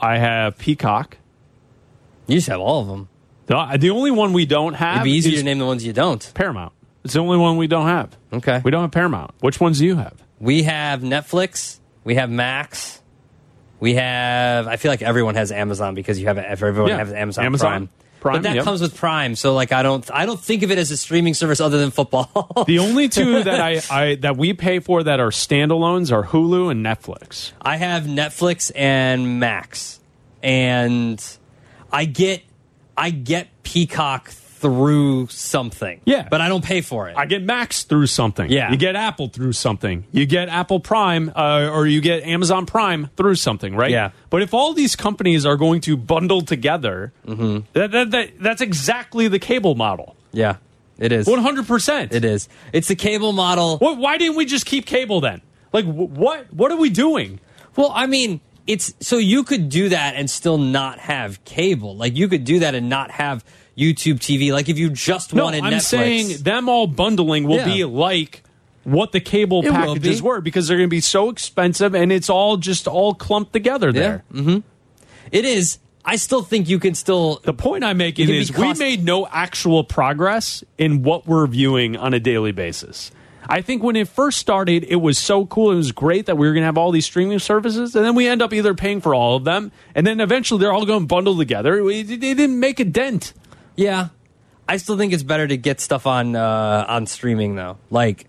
[0.00, 1.18] I have Peacock.
[2.26, 3.08] You just have all of them.
[3.46, 5.92] The, the only one we don't have It'd be easier to name the ones you
[5.92, 6.30] don't.
[6.34, 6.72] Paramount.
[7.04, 8.16] It's the only one we don't have.
[8.32, 8.60] Okay.
[8.64, 9.32] We don't have Paramount.
[9.40, 10.22] Which ones do you have?
[10.38, 11.80] We have Netflix.
[12.04, 12.99] We have Max.
[13.80, 14.68] We have.
[14.68, 16.98] I feel like everyone has Amazon because you have everyone Yeah.
[16.98, 17.88] has Amazon, Amazon Prime.
[18.20, 18.64] Prime, but that yep.
[18.64, 20.08] comes with Prime, so like I don't.
[20.12, 22.52] I don't think of it as a streaming service other than football.
[22.66, 26.70] The only two that I, I that we pay for that are standalones are Hulu
[26.70, 27.52] and Netflix.
[27.62, 30.00] I have Netflix and Max,
[30.42, 31.24] and
[31.90, 32.42] I get
[32.94, 34.28] I get Peacock
[34.60, 36.00] through something.
[36.04, 36.28] Yeah.
[36.30, 37.16] but I don't pay for it.
[37.16, 38.50] I get Max through something.
[38.50, 38.70] Yeah.
[38.70, 40.04] You get Apple through something.
[40.12, 43.90] You get Apple Prime uh, or you get Amazon Prime through something, right?
[43.90, 44.10] Yeah.
[44.28, 47.66] But if all these companies are going to bundle together, Mm-hmm.
[47.72, 50.16] that, that, that, that's exactly the cable model.
[50.32, 50.56] yeah,
[50.98, 51.26] it is.
[51.26, 52.12] 100%.
[52.12, 52.48] It is.
[52.72, 53.78] It's the cable model.
[53.78, 55.40] What, why didn't we just keep cable then?
[55.72, 57.40] Like, wh- what, what are we doing?
[57.76, 61.96] Well, I mean, it's so you could do that and still not have cable.
[61.96, 63.44] Like you could do that and not have
[63.80, 64.52] YouTube TV.
[64.52, 65.80] Like if you just No, wanted I'm Netflix.
[65.82, 67.64] saying them all bundling will Yeah.
[67.74, 68.42] be like
[68.84, 72.30] what the cable It packages were because they're going to be so expensive and it's
[72.30, 74.24] all just all clumped together there.
[74.32, 74.58] Mm-hmm.
[75.32, 75.78] It is.
[76.04, 77.40] I still think you can still.
[77.44, 81.26] The point I'm making It can be is we made no actual progress in what
[81.26, 83.10] we're viewing on a daily basis.
[83.48, 85.72] I think when it first started, it was so cool.
[85.72, 88.14] It was great that we were going to have all these streaming services, and then
[88.14, 91.00] we end up either paying for all of them, and then eventually they're all going
[91.00, 91.80] to bundle together.
[91.88, 93.32] It didn't make a dent.
[93.76, 94.08] Yeah,
[94.68, 97.78] I still think it's better to get stuff on uh, on streaming though.
[97.90, 98.26] Like,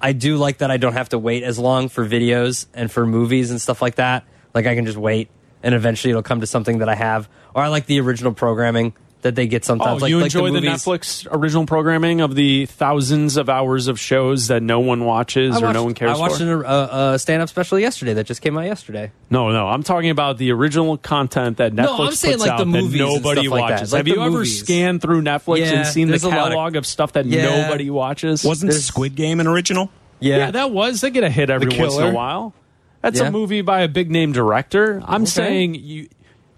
[0.00, 3.06] I do like that I don't have to wait as long for videos and for
[3.06, 4.24] movies and stuff like that.
[4.54, 5.30] Like, I can just wait,
[5.62, 7.28] and eventually it'll come to something that I have.
[7.54, 10.00] Or I like the original programming that they get sometimes.
[10.00, 10.70] Oh, like, you like enjoy the, movies.
[10.70, 15.68] Netflix original programming of the thousands of hours of shows that no one watches I
[15.68, 16.18] or no one cares about?
[16.18, 16.62] I watched for?
[16.62, 19.10] a, a uh, uh, stand up special yesterday that just came out yesterday.
[19.28, 22.50] No, no, I'm talking about the original content that Netflix No, I'm saying, puts like,
[22.52, 23.72] out the that movies and nobody stuff like that.
[23.74, 23.92] watches.
[23.92, 26.38] Like Have you the ever scanned through Netflix Yeah, and seen the there's a lot
[26.38, 27.62] of- catalog of, stuff that Yeah.
[27.64, 28.44] nobody watches?
[28.44, 29.90] Wasn't There's- Squid Game an original?
[30.20, 30.50] yeah.
[30.52, 31.00] that was.
[31.00, 32.54] They get a hit every once in a while.
[33.02, 33.28] That's Yeah.
[33.28, 35.00] a movie by a big name director.
[35.06, 36.08] I'm saying you.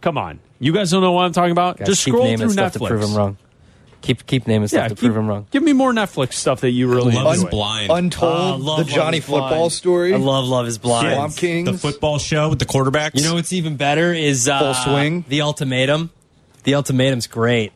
[0.00, 1.78] Come on, you guys don't know what I'm talking about.
[1.78, 2.78] Guys, Just scroll naming through stuff Netflix.
[2.78, 3.36] to prove him wrong.
[4.02, 5.46] Keep keep naming stuff Yeah, to keep- prove him wrong.
[5.50, 7.50] Give me more Netflix stuff that you really Love is enjoy.
[7.50, 7.90] blind.
[7.90, 9.50] Untold, Oh, Love, the Love Johnny is Blind.
[9.50, 10.14] football story.
[10.14, 11.12] I love Love is Blind.
[11.14, 11.70] Swamp Kings.
[11.70, 13.16] the football show with the quarterbacks.
[13.16, 15.24] You know what's even better is uh, Full Swing.
[15.28, 16.10] The Ultimatum.
[16.64, 17.72] The Ultimatum's great.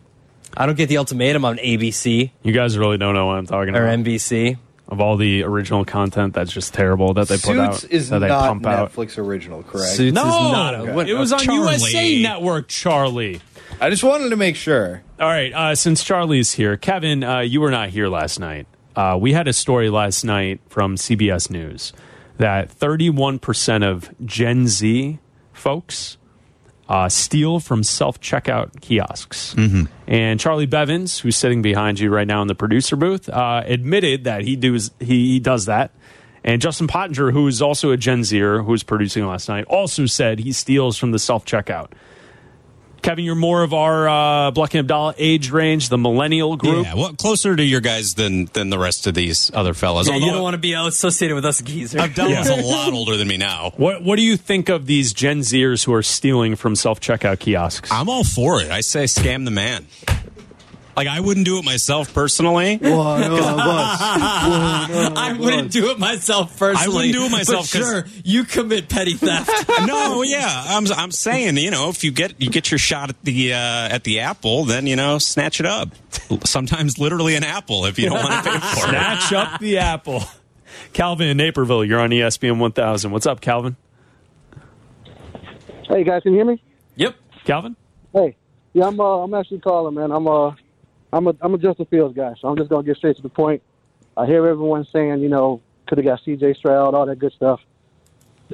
[0.57, 3.70] I don't get the Ultimatum on ABC You guys really don't know what I'm talking
[3.70, 3.83] about.
[3.83, 3.99] or about.
[4.05, 4.57] NBC.
[4.88, 7.77] Of all the original content that's just terrible that they put out.
[7.77, 8.92] Suits is that they not pump out.
[8.92, 9.92] Netflix original, correct?
[9.92, 11.61] Suits No, is not a, what- it was on Charlie.
[11.73, 13.40] USA Network, Charlie.
[13.81, 15.03] I just wanted to make sure.
[15.18, 18.66] All right, uh, since Charlie's here, Kevin, uh, you were not here last night.
[18.94, 21.92] Uh, we had a story last night from CBS News
[22.37, 25.18] that 31% of Gen Z
[25.53, 26.16] folks
[26.88, 29.55] uh, steal from self checkout kiosks.
[30.07, 34.25] And Charlie Bevins, who's sitting behind you right now in the producer booth, uh, admitted
[34.25, 35.90] that he does he, he does that.
[36.44, 40.05] And Justin Pottinger, who is also a Gen Zer who was producing last night, also
[40.05, 41.92] said he steals from the self checkout.
[43.05, 46.87] Kevin, you're more of our uh, Bleck and Abdalla age range, the millennial group.
[46.87, 50.09] Yeah, well, closer to your guys than than the rest of these other fellas.
[50.09, 51.99] Yeah, you don't want to be associated with us geezer.
[51.99, 53.73] Abdalla's a lot older than me now.
[53.77, 57.40] What What do you think of these Gen Zers who are stealing from self checkout
[57.40, 57.93] kiosks?
[57.93, 58.71] I'm all for it.
[58.71, 59.87] I say scam the man.
[60.97, 62.79] Like I wouldn't do it myself personally.
[64.47, 66.85] I wouldn't do it myself personally.
[66.85, 69.51] I wouldn't do it myself But 'cause- sure, you commit petty theft.
[69.87, 73.21] no, yeah, I'm I'm saying, you know, if you get you get your shot at
[73.25, 75.89] the uh, at the apple, then you know, snatch it up.
[76.45, 78.91] Sometimes literally an apple if you don't want to pay for it.
[78.91, 80.23] Snatch up the apple.
[80.93, 83.11] Calvin in Naperville, you're on ESPN 1000.
[83.11, 83.77] What's up, Calvin?
[85.89, 86.63] Hey guys, can you hear me?
[86.97, 87.17] yep.
[87.45, 87.77] Calvin?
[88.13, 88.37] Hey,
[88.73, 88.99] yeah, I'm.
[88.99, 90.11] Uh, I'm actually calling, man.
[90.13, 90.27] I'm.
[90.27, 90.53] Uh,
[91.14, 91.35] I'm a.
[91.40, 93.62] I'm a Justin Fields guy, so I'm just gonna get straight to the point.
[94.16, 96.55] I hear everyone saying, you know, could have got C.J.
[96.55, 97.61] Stroud, all that good stuff.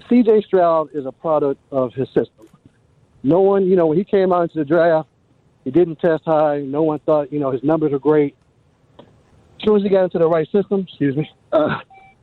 [0.08, 0.42] C.J.
[0.42, 2.48] Stroud is a product of his system.
[3.22, 5.08] No one, you know, when he came out into the draft,
[5.64, 6.60] he didn't test high.
[6.60, 8.34] No one thought, you know, his numbers are great.
[8.98, 9.04] As
[9.64, 11.78] soon as he got into the right system, excuse me, uh,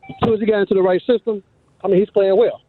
[0.09, 1.43] as soon as he got into the right system,
[1.83, 2.61] I mean, he's playing well.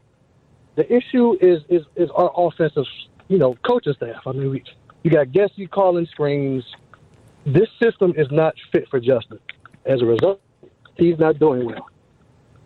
[0.76, 2.84] The issue is is is our offensive,
[3.28, 4.26] you know, coaching staff.
[4.26, 4.64] I mean, we,
[5.02, 6.64] you got Getsy calling screens.
[7.48, 9.38] This system is not fit for Justin.
[9.86, 10.42] As a result,
[10.96, 11.88] he's not doing well.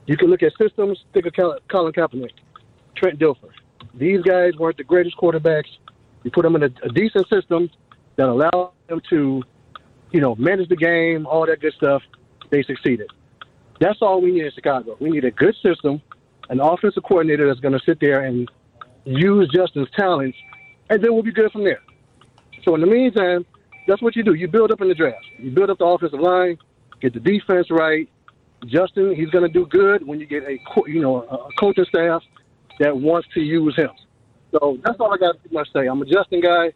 [0.07, 0.99] You can look at systems.
[1.15, 1.35] Think of
[1.71, 2.33] Colin Kaepernick,
[2.97, 3.51] Trent Dilfer.
[3.95, 5.69] These guys weren't the greatest quarterbacks.
[6.25, 7.71] You put them in a, a decent system
[8.17, 9.45] that allowed them to,
[10.11, 12.03] you know, manage the game, all that good stuff.
[12.51, 13.09] They succeeded.
[13.79, 14.97] That's all we need in Chicago.
[14.99, 16.03] We need a good system,
[16.51, 18.51] an offensive coordinator that's going to sit there and
[19.05, 20.37] use Justin's talents,
[20.91, 21.83] and then we'll be good from there.
[22.65, 23.47] So in the meantime,
[23.87, 24.35] that's what you do.
[24.35, 25.25] You build up in the draft.
[25.39, 26.59] You build up the offensive line,
[27.01, 28.09] get the defense right,
[28.67, 32.23] Justin, he's going to do good when you get a you know a coaching staff
[32.79, 33.91] that wants to use him.
[34.53, 35.87] So that's all I got to say.
[35.87, 36.73] I'm a Justin guy.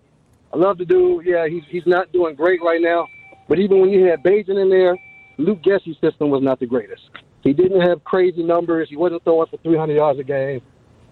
[0.53, 1.27] I love the dude.
[1.27, 3.07] Yeah, he's he's not doing great right now,
[3.49, 4.97] but even when you had Bagent in there,
[5.39, 7.03] Luke Getsy's system was not the greatest.
[7.43, 8.89] He didn't have crazy numbers.
[8.89, 10.63] He wasn't throwing for 300 yards a game.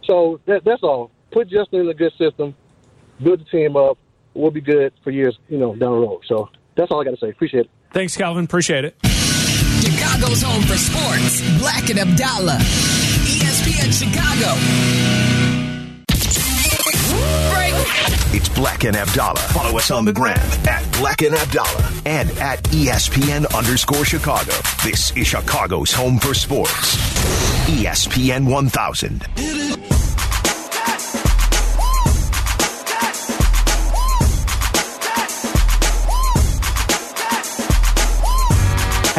[0.04, 1.12] So that, that's all.
[1.30, 2.54] Put Justin in a good system,
[3.22, 3.98] build the team up.
[4.34, 6.22] We'll be good for years, you know, down the road.
[6.26, 7.30] So that's all I got to say.
[7.30, 7.70] Appreciate it.
[7.92, 8.44] Thanks, Calvin.
[8.44, 8.96] Appreciate it.
[9.04, 11.40] Chicago's home for sports.
[11.60, 12.58] Bleck and Abdalla.
[13.24, 15.14] ESPN Chicago.
[18.36, 19.38] It's Bleck and Abdalla.
[19.52, 24.52] Follow us on the gram at Bleck and Abdalla and at ESPN underscore Chicago.
[24.82, 26.96] This is Chicago's home for sports.
[27.68, 29.22] ESPN 1000.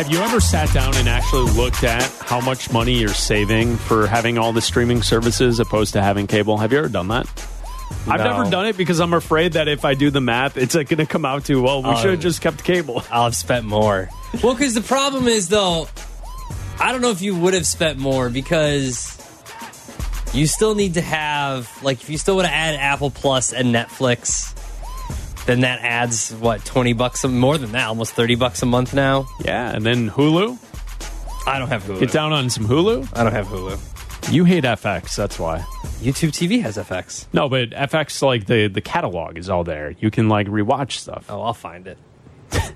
[0.05, 4.05] Have you ever sat down and actually looked at how much money you're saving for
[4.05, 6.57] having all the streaming services opposed to having cable?
[6.57, 7.25] Have you ever done that?
[8.07, 10.89] I've never done it because I'm afraid that if I do the math, it's like
[10.89, 12.01] going to come out to, well, we uh, Oh.
[12.03, 13.03] should have just kept cable.
[13.11, 14.09] I'll have spent more.
[14.43, 15.87] Well, because the problem is, though,
[16.79, 19.11] I don't know if you would have spent more because
[20.35, 23.73] you still need to have, like, if you still want to add Apple Plus and
[23.73, 24.54] Netflix,
[25.45, 28.93] then that adds, what, 20 bucks, a, more than that, almost 30 bucks a month
[28.93, 29.27] now?
[29.43, 30.57] Yeah, and then Hulu?
[31.47, 31.99] I don't have Hulu.
[31.99, 33.09] Get down on some Hulu?
[33.13, 34.31] I don't have Hulu.
[34.33, 35.59] You hate FX, that's why.
[35.99, 37.27] YouTube TV has FX.
[37.31, 39.95] No, but FX, like, the, the catalog is all there.
[39.99, 41.25] You can, like, rewatch stuff.
[41.29, 41.97] Oh, I'll find it.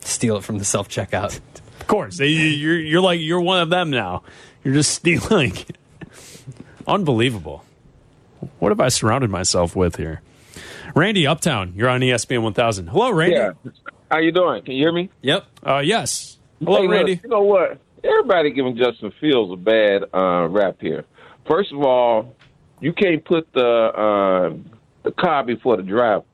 [0.00, 1.38] Steal it from the self checkout.
[1.80, 2.18] Of course.
[2.18, 4.22] You're, you're like, you're one of them now.
[4.64, 5.52] You're just stealing.
[6.86, 7.64] Unbelievable.
[8.58, 10.22] What have I surrounded myself with here?
[10.94, 12.88] Randy Uptown, you're on ESPN 1000.
[12.88, 13.36] Hello, Randy.
[13.36, 13.52] Yeah.
[14.10, 14.62] How you doing?
[14.64, 15.10] Can you hear me?
[15.22, 15.46] Yep.
[15.64, 16.38] Uh, yes.
[16.60, 17.20] Hello, Hey, look, Randy.
[17.22, 17.78] you know what?
[18.02, 21.04] Everybody giving Justin Fields a bad uh, rap here.
[21.46, 22.34] First of all,
[22.80, 24.56] you can't put the uh,
[25.02, 26.24] the car before the driver.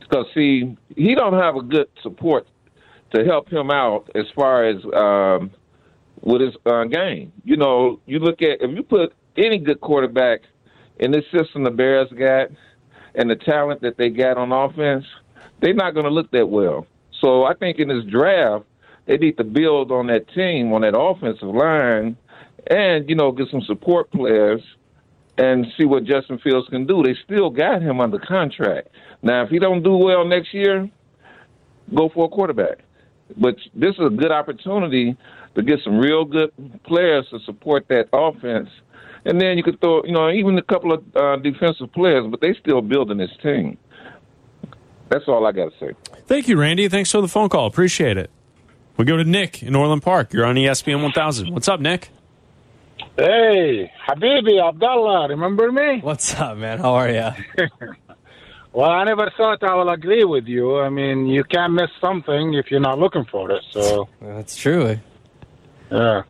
[0.00, 2.46] Because see, he don't have a good support
[3.14, 5.50] to help him out as far as um,
[6.20, 7.32] with his uh, game.
[7.44, 10.40] You know, you look at if you put any good quarterback
[10.98, 12.48] in this system the Bears got
[13.14, 15.04] and the talent that they got on offense,
[15.60, 16.86] they're not going to look that well.
[17.20, 18.64] So I think in this draft,
[19.06, 22.16] they need to build on that team, on that offensive line,
[22.68, 24.60] and you know get some support players
[25.38, 27.02] and see what Justin Fields can do.
[27.02, 28.88] They still got him under contract.
[29.22, 30.90] Now, if he don't do well next year,
[31.94, 32.78] go for a quarterback.
[33.36, 35.16] But this is a good opportunity
[35.54, 36.52] to get some real good
[36.84, 38.68] players to support that offense.
[39.24, 42.40] And then you could throw, you know, even a couple of uh, defensive players, but
[42.40, 43.78] they still building this team.
[45.08, 45.92] That's all I got to say.
[46.26, 46.88] Thank you, Randy.
[46.88, 47.66] Thanks for the phone call.
[47.66, 48.30] Appreciate it.
[48.96, 50.32] We go to Nick in Orland Park.
[50.32, 51.52] You're on ESPN 1000.
[51.52, 52.10] What's up, Nick?
[53.16, 56.00] Hey, Habibi Abdalla, remember me?
[56.00, 56.78] What's up, man?
[56.78, 57.30] How are you?
[58.72, 60.80] well, I never thought I will agree with you.
[60.80, 63.62] I mean, you can't miss something if you're not looking for it.
[63.70, 64.98] So that's true.
[65.90, 66.22] Yeah.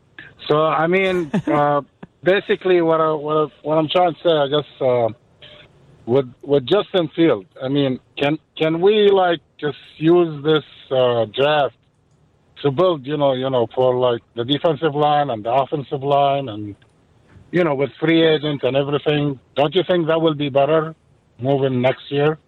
[0.48, 1.82] So I mean, uh,
[2.22, 5.08] basically, what I, what I, what I'm trying to say, I guess, uh,
[6.06, 11.74] with with Justin Field, I mean, can can we like just use this uh, draft
[12.62, 16.48] to build, you know, you know, for like the defensive line and the offensive line,
[16.48, 16.74] and
[17.50, 19.38] you know, with free agents and everything?
[19.54, 20.94] Don't you think that will be better
[21.38, 22.38] moving next year?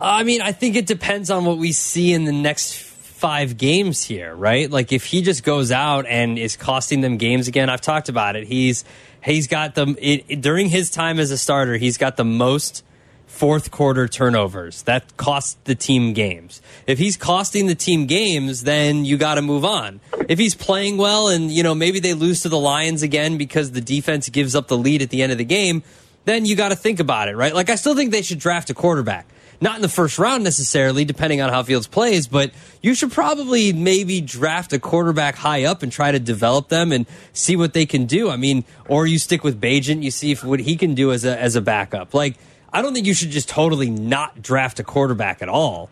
[0.00, 2.89] I mean, I think it depends on what we see in the next
[3.20, 4.70] five games here, right?
[4.70, 8.34] Like if he just goes out and is costing them games again, I've talked about
[8.34, 8.46] it.
[8.46, 8.84] He's
[9.22, 11.76] he's got the it, it- during his time as a starter.
[11.76, 12.82] He's got the most
[13.26, 16.60] fourth quarter turnovers that cost the team games.
[16.86, 20.00] If he's costing the team games, then you got to move on.
[20.28, 23.70] If he's playing well and you know maybe they lose to the Lions again because
[23.72, 25.82] the defense gives up the lead at the end of the game,
[26.24, 27.54] then you got to think about it, right?
[27.54, 29.26] Like I still think they should draft a quarterback.
[29.62, 32.50] Not in the first round necessarily, depending on how Fields plays, but
[32.82, 37.06] you should probably maybe draft a quarterback high up and try to develop them and
[37.34, 38.30] see what they can do.
[38.30, 41.26] I mean, or you stick with Bagent, you see if what he can do as
[41.26, 42.14] a as a backup.
[42.14, 42.36] Like,
[42.72, 45.90] I don't think you should just totally not draft a quarterback at all.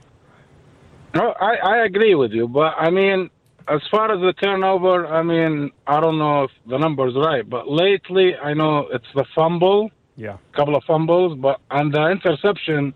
[1.15, 3.29] No, I, I agree with you, but I mean,
[3.67, 7.69] as far as the turnover, I mean, I don't know if the number's right, but
[7.69, 10.37] lately I know it's the fumble, Yeah.
[10.53, 12.95] a couple of fumbles, but on the interception,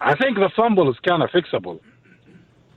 [0.00, 1.80] I think the fumble is kind of fixable,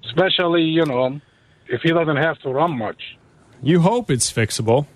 [0.05, 1.19] especially you know
[1.67, 3.17] if he doesn't have to run much.
[3.63, 4.87] You hope it's fixable.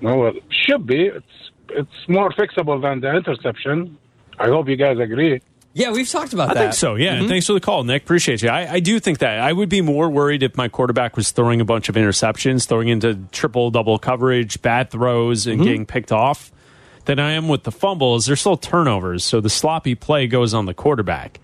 [0.00, 1.06] No, it should be.
[1.06, 3.98] It's it's more fixable than the interception.
[4.38, 5.40] I hope you guys agree.
[5.74, 6.60] Yeah, we've talked about I that.
[6.60, 6.94] I think so.
[6.94, 7.18] Yeah.
[7.18, 7.28] Mhm.
[7.28, 8.02] Thanks for the call, Nick.
[8.04, 8.48] Appreciate you.
[8.48, 11.60] I, I do think that I would be more worried if my quarterback was throwing
[11.60, 15.64] a bunch of interceptions, throwing into triple, double coverage, bad throws, and Mhm.
[15.64, 16.50] getting picked off,
[17.08, 18.26] than I am with the fumbles.
[18.26, 21.40] They're still turnovers, so the sloppy play goes on the quarterback.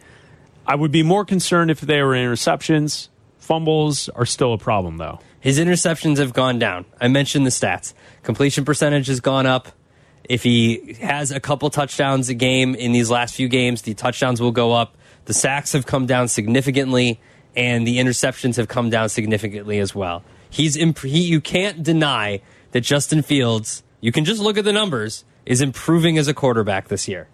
[0.66, 3.08] I would be more concerned if they were interceptions.
[3.38, 5.20] Fumbles are still a problem, though.
[5.40, 6.84] His interceptions have gone down.
[7.00, 7.94] I mentioned the stats.
[8.22, 9.68] Completion percentage has gone up.
[10.24, 14.42] If he has a couple touchdowns a game in these last few games, the touchdowns
[14.42, 14.98] will go up.
[15.24, 17.20] The sacks have come down significantly,
[17.56, 20.24] and the interceptions have come down significantly as well.
[20.50, 23.82] He's imp- he, you can't deny that Justin Fields.
[24.02, 25.24] You can just look at the numbers.
[25.46, 27.28] Is improving as a quarterback this year.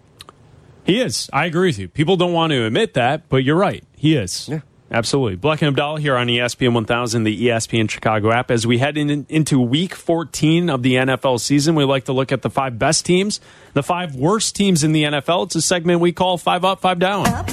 [0.83, 1.29] He is.
[1.31, 1.87] I agree with you.
[1.87, 3.83] People don't want to admit that, but you're right.
[3.95, 4.49] He is.
[4.49, 4.61] Yeah.
[4.93, 5.37] Absolutely.
[5.37, 8.51] Bleck and Abdalla here on ESPN 1000, the ESPN Chicago app.
[8.51, 12.33] As we head in, into week 14 of the NFL season, we like to look
[12.33, 13.39] at the five best teams,
[13.73, 15.45] the five worst teams in the NFL.
[15.45, 17.25] It's a segment we call Five Up, Five Down.
[17.27, 17.49] Up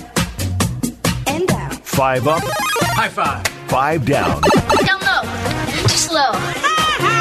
[1.28, 1.70] and down.
[1.70, 3.46] Five up, High five.
[3.68, 4.40] five down.
[4.84, 5.82] Down low.
[5.82, 6.32] Too slow.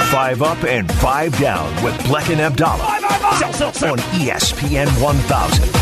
[0.10, 5.76] Five up and five down with Bleck and Abdalla on ESPN 1000.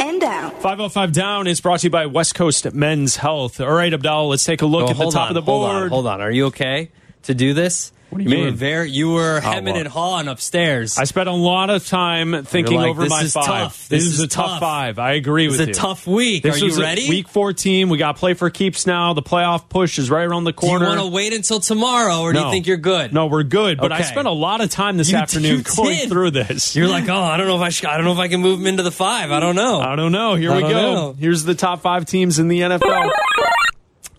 [0.00, 0.50] And down.
[0.52, 3.60] 505 Down is brought to you by West Coast Men's Health.
[3.60, 5.62] All right, Abdalla, let's take a look Oh, at the top on, of the board.
[5.62, 5.90] hold on, board.
[5.92, 6.90] Hold on, Are you okay
[7.24, 7.92] to do this?
[8.14, 8.54] What do you were mean?
[8.54, 10.96] very, you were hemming and hawing upstairs.
[10.98, 13.44] I spent a lot of time thinking like, over "This my is five.
[13.44, 13.88] tough.
[13.88, 14.60] This, This is, is a tough, tough.
[14.60, 14.98] five.
[15.00, 15.70] I agree This with you.
[15.70, 16.44] It's a tough week.
[16.44, 17.08] This Are you ready?
[17.08, 17.88] Week 14.
[17.88, 19.14] We got play for keeps now.
[19.14, 20.84] The playoff push is right around the corner.
[20.86, 22.46] do you want to wait until tomorrow, or do No.
[22.46, 23.12] you think you're good?
[23.12, 23.78] No, we're good.
[23.78, 26.08] But I spent a lot of time this You- afternoon you going did.
[26.08, 26.76] through this.
[26.76, 28.40] You're like, oh, I don't know if I should, I don't know if I can
[28.40, 29.32] move them into the five.
[29.32, 29.80] I don't know.
[29.80, 30.36] I don't know.
[30.36, 30.68] Here I we go.
[30.70, 31.16] know.
[31.18, 33.10] Here's the top five teams in the NFL.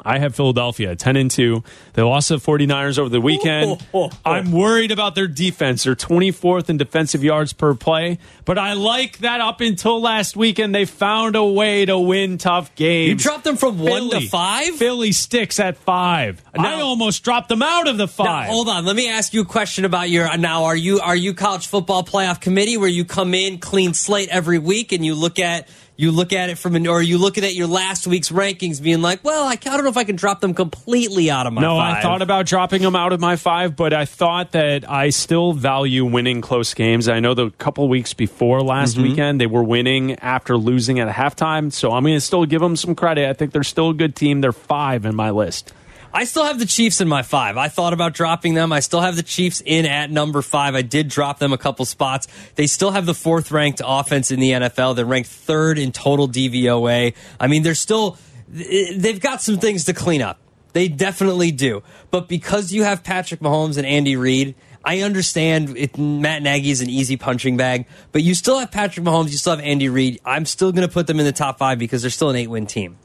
[0.05, 1.63] I have Philadelphia 10 and 2.
[1.93, 3.85] They lost to the 49ers over the weekend.
[4.25, 5.83] I'm worried about their defense.
[5.83, 10.75] They're 24th in defensive yards per play, but I like that up until last weekend
[10.75, 13.09] they found a way to win tough games.
[13.09, 14.75] You dropped them from one to five?
[14.75, 16.43] Philly sticks at 5.
[16.53, 18.25] And I almost dropped them out of the 5.
[18.25, 18.85] Now, hold on.
[18.85, 20.37] Let me ask you a question about your.
[20.37, 24.29] Now, are you are you college football playoff committee where you come in clean slate
[24.29, 27.43] every week and you look at you look at it from an or you looking
[27.45, 30.15] at your last week's rankings, being like, well, I, I don't know if I can
[30.17, 31.61] drop them completely out of my.
[31.61, 31.97] No, five.
[31.97, 35.53] I thought about dropping them out of my five, but I thought that I still
[35.53, 37.07] value winning close games.
[37.07, 39.03] I know the couple weeks before last Mhm.
[39.03, 42.75] weekend they were winning after losing at halftime, so I'm going to still give them
[42.75, 43.29] some credit.
[43.29, 44.41] I think they're still a good team.
[44.41, 45.71] They're five in my list.
[46.15, 47.57] I still have the Chiefs in my five.
[47.57, 48.71] I thought about dropping them.
[48.71, 50.73] I still have the Chiefs in at number five.
[50.73, 52.29] I did drop them a couple spots.
[52.55, 54.95] They still have the fourth ranked offense in the NFL.
[54.95, 57.13] They're ranked third in total DVOA.
[57.37, 60.39] I mean, they're still, they've got some things to clean up.
[60.71, 61.83] They definitely do.
[62.11, 66.79] But because you have Patrick Mahomes and Andy Reid, I understand it, Matt Nagy is
[66.79, 70.21] an easy punching bag, but you still have Patrick Mahomes, you still have Andy Reid.
[70.23, 72.47] I'm still going to put them in the top five because they're still an eight
[72.47, 72.99] win team.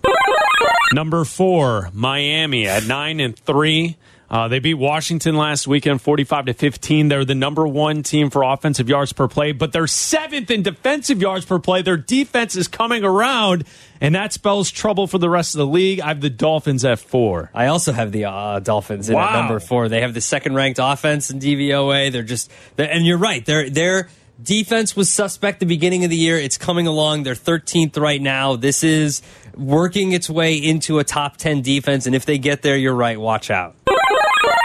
[0.92, 3.96] Number four, Miami at nine and three.
[4.28, 7.08] Uh, they beat Washington last weekend, forty-five to fifteen.
[7.08, 11.20] They're the number one team for offensive yards per play, but they're seventh in defensive
[11.20, 11.82] yards per play.
[11.82, 13.64] Their defense is coming around,
[14.00, 16.00] and that spells trouble for the rest of the league.
[16.00, 17.50] I have the Dolphins at four.
[17.52, 19.88] I also have the uh, Dolphins in at number four.
[19.88, 22.12] They have the second ranked offense in DVOA.
[22.12, 23.44] They're just, they're, and you're right.
[23.44, 24.08] Their their
[24.42, 26.38] defense was suspect the beginning of the year.
[26.38, 27.22] It's coming along.
[27.22, 28.56] They're 13th right now.
[28.56, 29.22] This is
[29.54, 32.06] working its way into a top 10 defense.
[32.06, 33.20] And if they get there, you're right.
[33.20, 33.76] Watch out.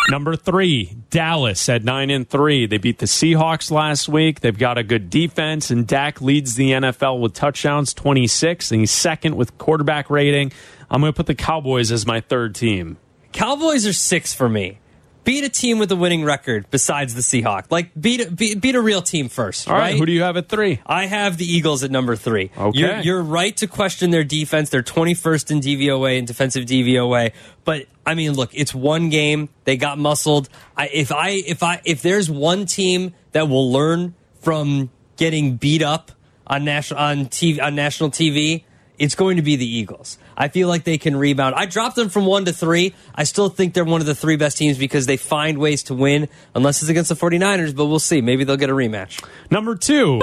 [0.10, 2.68] Number three, Dallas at nine and three.
[2.68, 4.42] They beat the Seahawks last week.
[4.42, 8.92] They've got a good defense, and Dak leads the NFL with touchdowns, 26, and he's
[8.92, 10.52] second with quarterback rating.
[10.92, 12.98] I'm going to put the Cowboys as my third team.
[13.32, 14.78] Cowboys are six for me.
[15.26, 17.66] Beat a team with a winning record besides the Seahawks.
[17.72, 19.68] Like beat a, beat, beat a real team first.
[19.68, 19.98] All right, right?
[19.98, 20.80] who do you have at three?
[20.86, 22.52] I have the Eagles at number three.
[22.56, 22.80] Okay.
[22.80, 24.70] You're, you're right to question their defense.
[24.70, 27.34] They're 21st in DVOA and defensive DVOA.
[27.64, 29.50] But I mean, look, it's one game.
[29.64, 30.48] They got muscled.
[30.78, 35.82] I, if I if I if there's one team that will learn from getting beat
[35.82, 36.12] up
[36.46, 38.65] on national on TV on national TV,
[38.98, 40.18] it's going to be the Eagles.
[40.38, 41.56] I feel like they can rebound.
[41.56, 42.94] I dropped them from one to three.
[43.14, 45.94] I still think they're one of the three best teams because they find ways to
[45.94, 48.22] win, unless it's against the 49ers, but we'll see.
[48.22, 49.24] Maybe they'll get a rematch.
[49.50, 50.20] Number two,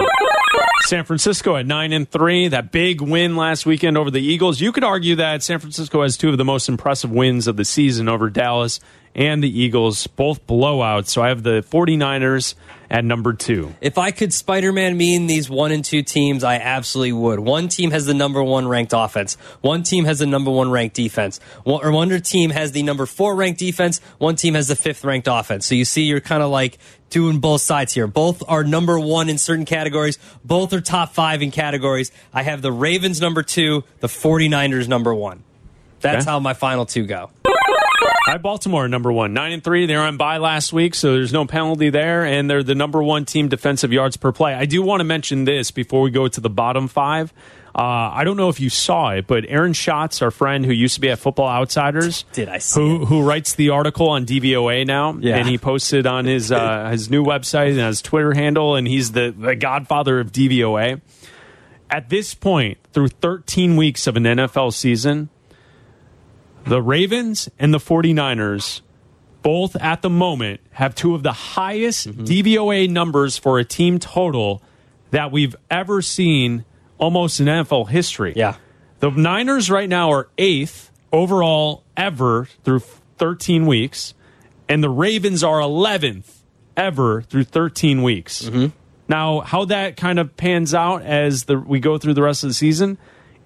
[0.84, 2.48] San Francisco at nine and three.
[2.48, 4.60] That big win last weekend over the Eagles.
[4.60, 7.64] You could argue that San Francisco has two of the most impressive wins of the
[7.64, 8.80] season over Dallas
[9.14, 11.08] and the Eagles, both blowouts.
[11.08, 12.54] So I have the 49ers
[12.90, 13.74] at number two.
[13.80, 17.40] If I could Spider Man mean these one and two teams, I absolutely would.
[17.40, 20.96] One team has the number one ranked offense, one team has the number one ranked
[20.96, 24.76] defense, one, or one team has the number four ranked defense, one team has the
[24.76, 25.66] fifth ranked offense.
[25.66, 26.78] So you see, you're kind of like
[27.12, 28.06] doing both sides here.
[28.08, 32.10] Both are number one in certain categories, both are top five in categories.
[32.34, 35.44] I have the Ravens number two, the 49ers number one.
[36.00, 36.30] That's Okay.
[36.32, 37.30] how my final two go.
[38.28, 39.86] I Baltimore number one, nine and three.
[39.86, 43.24] They're on bye last week, so there's no penalty there, and they're the number one
[43.24, 44.54] team defensive yards per play.
[44.54, 47.32] I do want to mention this before we go to the bottom five.
[47.74, 50.96] Uh, I don't know if you saw it, but Aaron Schatz, our friend who used
[50.96, 54.86] to be at Football Outsiders, Did I see who who writes the article on DVOA
[54.86, 55.36] now, Yeah.
[55.38, 59.12] and he posted on his uh, his new website and his Twitter handle, and he's
[59.12, 61.00] the, the godfather of DVOA.
[61.88, 65.30] At this point, through 13 weeks of an NFL season,
[66.64, 68.82] the Ravens and the 49ers
[69.42, 74.62] both at the moment have two of the highest DVOA numbers for a team total
[75.10, 76.64] that we've ever seen
[77.02, 78.32] almost in NFL history.
[78.36, 78.56] Yeah.
[79.00, 82.80] The Niners right now are eighth overall ever through
[83.18, 84.14] 13 weeks,
[84.68, 86.42] and the Ravens are 11th
[86.76, 88.42] ever through 13 weeks.
[88.42, 88.66] Mm-hmm.
[89.08, 92.50] Now, how that kind of pans out as the, we go through the rest of
[92.50, 92.96] the season,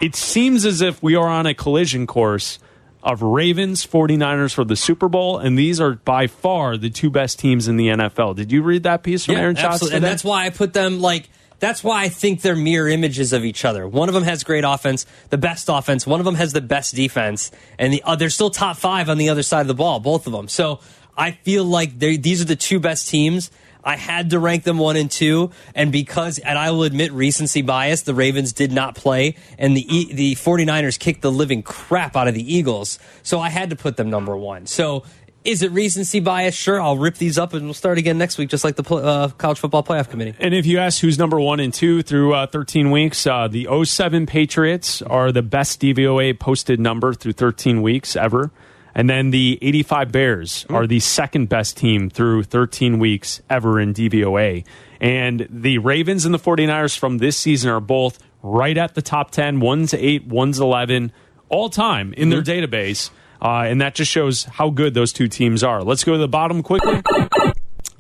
[0.01, 2.59] it seems as if we are on a collision course
[3.03, 7.39] of Ravens, 49ers for the Super Bowl, and these are by far the two best
[7.39, 8.37] teams in the NFL.
[8.37, 9.97] Did you read that piece from Aaron Schatz absolutely.
[9.97, 11.31] And that's why I put them like.
[11.59, 13.89] That's why I think they're mirror images of each other.
[13.89, 16.07] One of them has great offense, the best offense.
[16.07, 19.31] One of them has the best defense, and the other still top five on the
[19.31, 20.01] other side of the ball.
[20.01, 20.49] Both of them.
[20.49, 20.81] So
[21.17, 23.51] I feel like these are the two best teams.
[23.83, 27.63] I had to rank them one and two, and because, and I will admit recency
[27.63, 32.17] bias, the Ravens did not play, and the E- the 49ers kicked the living crap
[32.17, 32.99] out of the Eagles.
[33.23, 34.67] So I had to put them number one.
[34.67, 35.05] So
[35.47, 36.55] is it recency bias?
[36.55, 39.29] Sure, I'll rip these up and we'll start again next week, just like the uh,
[39.29, 40.35] college football playoff committee.
[40.41, 43.69] And if you ask who's number one and two through uh, 13 weeks, uh, the
[43.85, 48.51] 07 Patriots are the best DVOA posted number through 13 weeks ever.
[48.95, 53.93] And then the 85 Bears are the second best team through 13 weeks ever in
[53.93, 54.65] DVOA.
[55.01, 59.33] And the Ravens and the 49ers from this season are both right at the top
[59.33, 59.61] 10.
[59.61, 61.13] One's 8, one's 11,
[61.51, 63.11] all time in their database.
[63.41, 65.83] Uh, and that just shows how good those two teams are.
[65.83, 67.03] Let's go to the bottom quickly.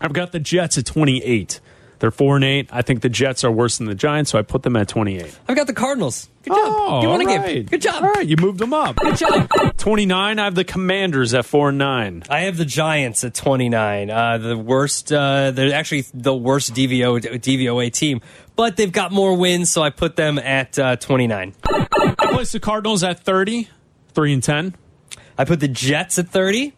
[0.01, 1.61] I've got the Jets at 28.
[1.99, 2.68] They're 4 and 8.
[2.72, 5.39] I think the Jets are worse than the Giants, so I put them at 28.
[5.49, 6.28] I've got the Cardinals.
[6.43, 6.59] Good job.
[6.62, 7.70] Oh, you want to all give?
[7.70, 8.05] Good job.
[8.05, 8.97] All right, you moved them up.
[8.97, 9.49] Good job.
[9.78, 12.24] 29, I have the Commanders at 4 and 9.
[12.28, 14.11] I have the Giants at 29.
[14.11, 18.20] Uh, the worst, uh, they're actually the worst DVO, DVOA team,
[18.57, 21.55] but they've got more wins, so I put them at uh, 29.
[21.64, 23.68] I placed the Cardinals at 30,
[24.12, 24.74] 3 and 10.
[25.39, 26.72] I put the Jets at 30.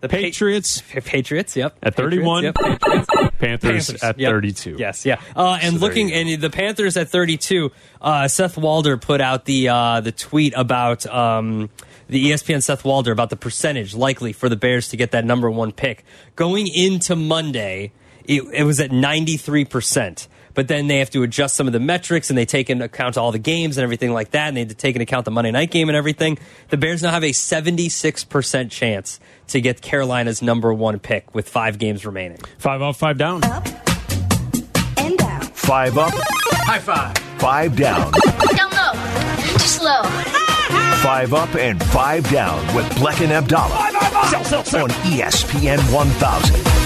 [0.00, 1.76] The Patriots Patriots, yep.
[1.82, 2.52] at 31.
[2.52, 3.38] Patriots, yep.
[3.38, 3.88] Patriots.
[3.88, 4.30] Panthers, at yep.
[4.30, 4.76] 32.
[4.78, 5.20] Yes, yeah.
[5.34, 7.72] Uh, and So looking, and the Panthers at 32.
[8.00, 11.68] Uh, Seth Walder put out the uh, the tweet about um,
[12.08, 15.50] the ESPN Seth Walder about the percentage likely for the Bears to get that number
[15.50, 16.04] one pick
[16.36, 17.90] going into Monday.
[18.24, 20.28] It, it was at 93 percent.
[20.58, 23.16] But then they have to adjust some of the metrics and they take into account
[23.16, 24.48] all the games and everything like that.
[24.48, 26.36] And they have to take into account the Monday night game and everything.
[26.70, 31.78] The Bears now have a 76% chance to get Carolina's number one pick with five
[31.78, 32.38] games remaining.
[32.58, 33.42] Five up, five down.
[35.52, 37.16] Five up, High five.
[37.38, 38.10] five down.
[38.56, 38.94] Down low.
[39.52, 40.02] Just slow.
[41.04, 46.77] Five up and five down with Bleck and Abdalla on E ESPN 1000.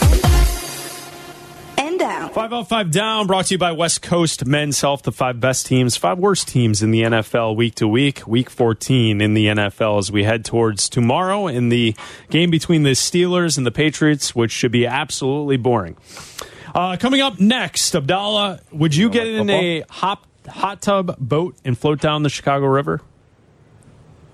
[2.03, 2.31] And down.
[2.31, 3.27] Five up, five down.
[3.27, 6.83] Brought to you by West Coast Men's Health, the five best teams, five worst teams
[6.83, 8.27] in the NFL week to week.
[8.27, 11.95] Week 14 in the NFL as we head towards tomorrow in the
[12.31, 15.97] game between the Steelers and the Patriots, which should be absolutely boring.
[16.75, 21.79] Uh, coming up next, Abdalla, would you get in a hot, hot tub boat and
[21.79, 23.01] float down the Chicago River?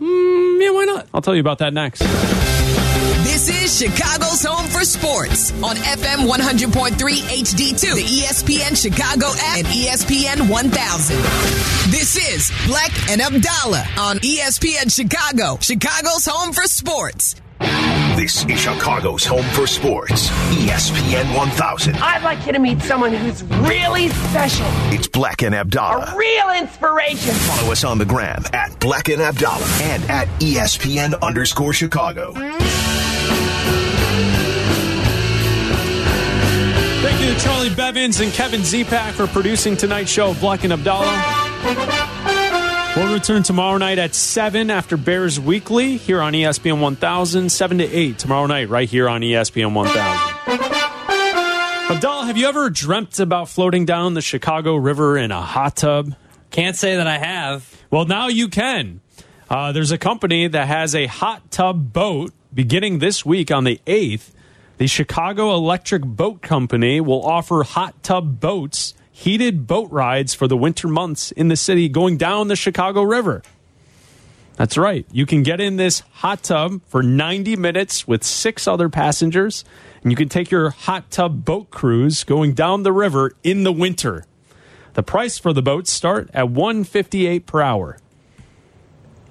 [0.01, 1.09] Mm, yeah, why not?
[1.13, 2.03] I'll tell you about that next.
[3.29, 9.67] This is Chicago's home for sports on FM 100.3 HD2, the ESPN Chicago app, and
[9.67, 11.17] ESPN 1000.
[11.93, 17.37] This is Bleck and Abdalla on ESPN Chicago, Chicago's home for sports.
[18.17, 20.29] This is Chicago's home for sports.
[20.51, 21.97] ESPN 1000.
[21.97, 26.13] I'd like you to meet someone who's really special, It's Bleck and Abdalla.
[26.15, 27.35] a real inspiration.
[27.35, 32.33] Follow us on the gram at Bleck and Abdalla and at ESPN underscore Chicago.
[37.03, 41.39] Thank you to Charlie Bevins and Kevin Zepak for producing tonight's show, Bleck and Abdalla.
[42.97, 47.85] We'll return tomorrow night at 7 after Bears Weekly here on ESPN 1000, 7 to
[47.85, 49.99] 8 tomorrow night, right here on ESPN 1000.
[51.91, 56.15] Abdalla, have you ever dreamt about floating down the Chicago River in a hot tub?
[56.51, 57.73] Can't say that I have.
[57.91, 59.01] Well, now you can.
[59.49, 63.81] Uh, there's a company that has a hot tub boat beginning this week on the
[63.87, 64.31] 8th.
[64.79, 70.57] The Chicago Electric Boat Company will offer hot tub boats, heated boat rides for the
[70.57, 73.45] winter months in the city going down the Chicago River.
[74.57, 75.07] That's right.
[75.13, 79.65] You can get in this hot tub for 90 minutes with six other passengers,
[80.03, 83.71] and you can take your hot tub boat cruise going down the river in the
[83.71, 84.25] winter.
[84.95, 87.99] The price for the boats start at 158 per hour.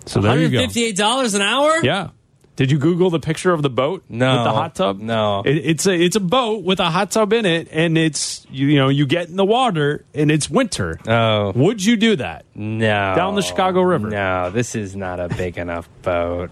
[0.05, 0.59] So there you go.
[0.59, 1.84] $158 an hour?
[1.84, 2.11] Yeah.
[2.58, 4.36] Did you Google the picture of the boat No.
[4.36, 4.99] with the hot tub?
[4.99, 5.43] No.
[5.45, 8.68] It, it's a it's a boat with a hot tub in it, and it's you,
[8.68, 10.99] you know you get in the water and it's winter.
[11.08, 12.45] Oh, would you do that?
[12.55, 13.14] No.
[13.16, 14.10] Down the Chicago River.
[14.10, 16.49] No, this is not a big enough boat.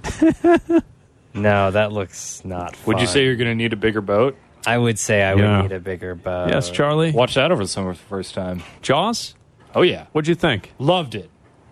[1.34, 2.86] no, that looks not fun.
[2.96, 4.38] Would you say you're going to need a bigger boat?
[4.68, 5.58] I would say I Yeah.
[5.62, 6.50] would need a bigger boat.
[6.50, 7.12] Yes, Charlie.
[7.12, 8.64] Watch that over the summer for the first time.
[8.82, 9.36] Jaws.
[9.74, 10.72] Oh yeah, What'd you think?
[10.80, 11.30] loved it.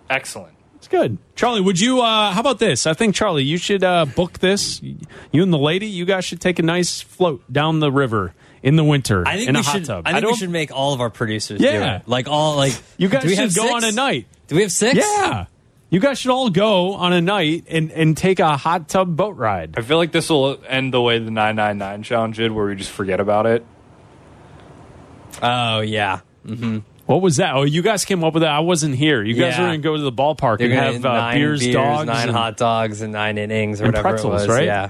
[0.09, 0.52] Excellent.
[0.83, 1.17] It's good.
[1.37, 2.01] Charlie, would you?
[2.01, 2.85] Uh, how about this?
[2.85, 4.81] I think Charlie, you should uh, book this.
[5.31, 8.75] You and the lady, you guys should take a nice float down the river in
[8.75, 9.85] the winter I think in we a hot should.
[9.85, 10.03] tub.
[10.05, 11.99] I think we should make all of our producers do Yeah.
[11.99, 12.07] it.
[12.09, 13.73] Like all like You guys do we should have go six?
[13.75, 14.27] on a night.
[14.47, 14.95] Do we have six?
[14.97, 15.45] Yeah.
[15.89, 19.37] You guys should all go on a night and, and take a hot tub boat
[19.37, 19.75] ride.
[19.77, 22.91] I feel like this will end the way the 999 challenge did, where we just
[22.91, 23.65] forget about it.
[25.41, 26.19] Oh yeah.
[26.45, 26.79] Mm-hmm.
[27.05, 27.53] What was that?
[27.55, 28.51] Oh, you guys came up with that.
[28.51, 29.21] I wasn't here.
[29.23, 29.61] You guys Yeah.
[29.61, 32.07] were going to go to the ballpark They're and have uh, nine beers, beers, dogs,
[32.07, 34.57] nine and- hot dogs, and nine innings or and whatever pretzels, it was.
[34.57, 34.65] right?
[34.65, 34.89] Yeah.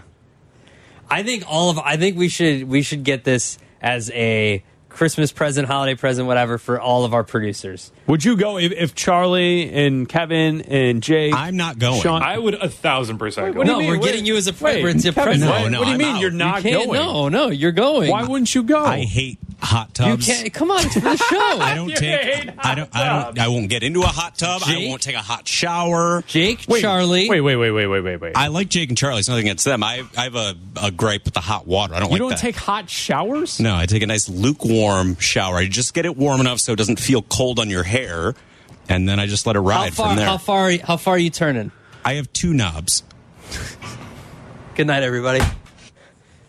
[1.10, 1.80] I think all of.
[1.80, 6.58] I think we should we should get this as a Christmas present, holiday present, whatever
[6.60, 7.92] for all of our producers.
[8.08, 11.34] Would you go if, if Charlie and Kevin and Jake?
[11.34, 12.00] I'm not going.
[12.02, 13.58] Sean, I would a thousand percent go.
[13.60, 13.90] what do you no, mean?
[13.90, 15.52] we're Wait, getting you as a, pre- wait, it's a Kevin, present.
[15.52, 16.22] what, no, what do you I'm mean out.
[16.22, 17.00] you're not you can't, going?
[17.02, 18.10] No, no, you're going.
[18.12, 18.84] Why wouldn't you go?
[18.86, 20.26] I hate hot you tubs.
[20.26, 20.54] can't?
[20.54, 21.26] Come on, it's for the show.
[21.60, 22.50] I don't take.
[22.60, 22.90] I don't.
[22.96, 23.40] I don't.
[23.40, 24.62] I won't get into a hot tub.
[24.66, 26.24] I won't take a hot shower.
[26.28, 27.30] Jake, Wait, Charlie.
[27.30, 28.34] Wait, wait, wait, wait, wait, wait, wait.
[28.36, 29.20] I like Jake and Charlie.
[29.20, 29.84] It's nothing against them.
[29.84, 31.94] I, I have a, a gripe with the hot water.
[31.96, 32.40] I don't you like don't that.
[32.40, 33.60] take hot showers?
[33.60, 35.58] No, I take a nice lukewarm shower.
[35.58, 38.36] I just get it warm enough so it doesn't feel cold on your hair,
[38.90, 40.08] and then I just let it how ride far?
[40.10, 40.26] from there.
[40.26, 40.72] How far?
[40.84, 41.72] How far are you turning?
[42.06, 43.04] I have two knobs.
[44.76, 45.40] Good night, everybody.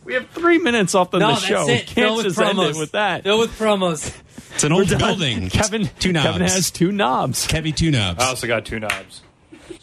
[0.04, 1.68] We have three minutes off the, no, the that's show.
[1.68, 1.88] it.
[1.88, 2.48] We can't with just promos.
[2.66, 3.22] end it with that.
[3.22, 4.14] Fill with promos.
[4.54, 5.48] It's an old building.
[5.50, 6.26] Kevin, two knobs.
[6.26, 7.46] Kevin has two knobs.
[7.48, 8.20] Kevy two knobs.
[8.22, 9.22] I also got two knobs.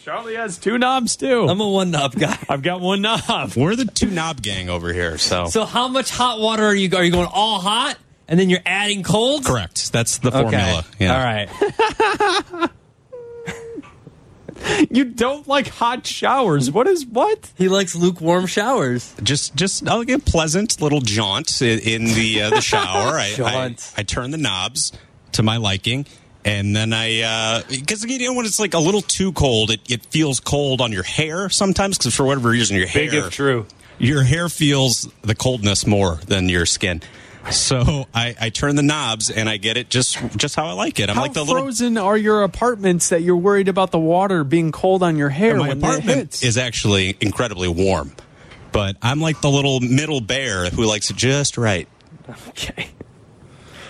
[0.04, 1.48] Charlie has two knobs too.
[1.48, 2.38] I'm a one knob guy.
[2.50, 3.54] I've got one knob.
[3.56, 5.18] We're the two knob gang over here.
[5.18, 6.96] So, So how much hot water are you?
[6.96, 7.98] Are you going all hot
[8.28, 9.44] and then you're adding cold?
[9.46, 9.92] correct.
[9.92, 10.42] That's the Okay.
[10.42, 10.86] formula.
[11.00, 11.16] Yeah.
[11.18, 12.70] All right.
[14.90, 16.72] You don't like hot showers.
[16.72, 17.52] What is what?
[17.58, 19.14] He likes lukewarm showers.
[19.22, 23.18] Just, just I'll get a pleasant little jaunt in, in the uh, the shower.
[23.18, 24.92] I, I, I turn the knobs
[25.34, 26.06] to my liking,
[26.44, 30.06] and then I because you know when it's like a little too cold, it, it
[30.08, 33.66] feels cold on your hair sometimes because for whatever reason your hair Big if true.
[34.00, 37.02] your hair feels the coldness more than your skin.
[37.50, 41.00] So I, I turn the knobs and I get it just just how I like
[41.00, 41.10] it.
[41.10, 44.44] I'm How like the little frozen are your apartments that you're worried about the water
[44.44, 46.44] being cold on your hair my when it apartment hits?
[46.44, 48.14] is actually incredibly warm,
[48.72, 51.88] but I'm like the little middle bear who likes it just right.
[52.50, 52.90] Okay.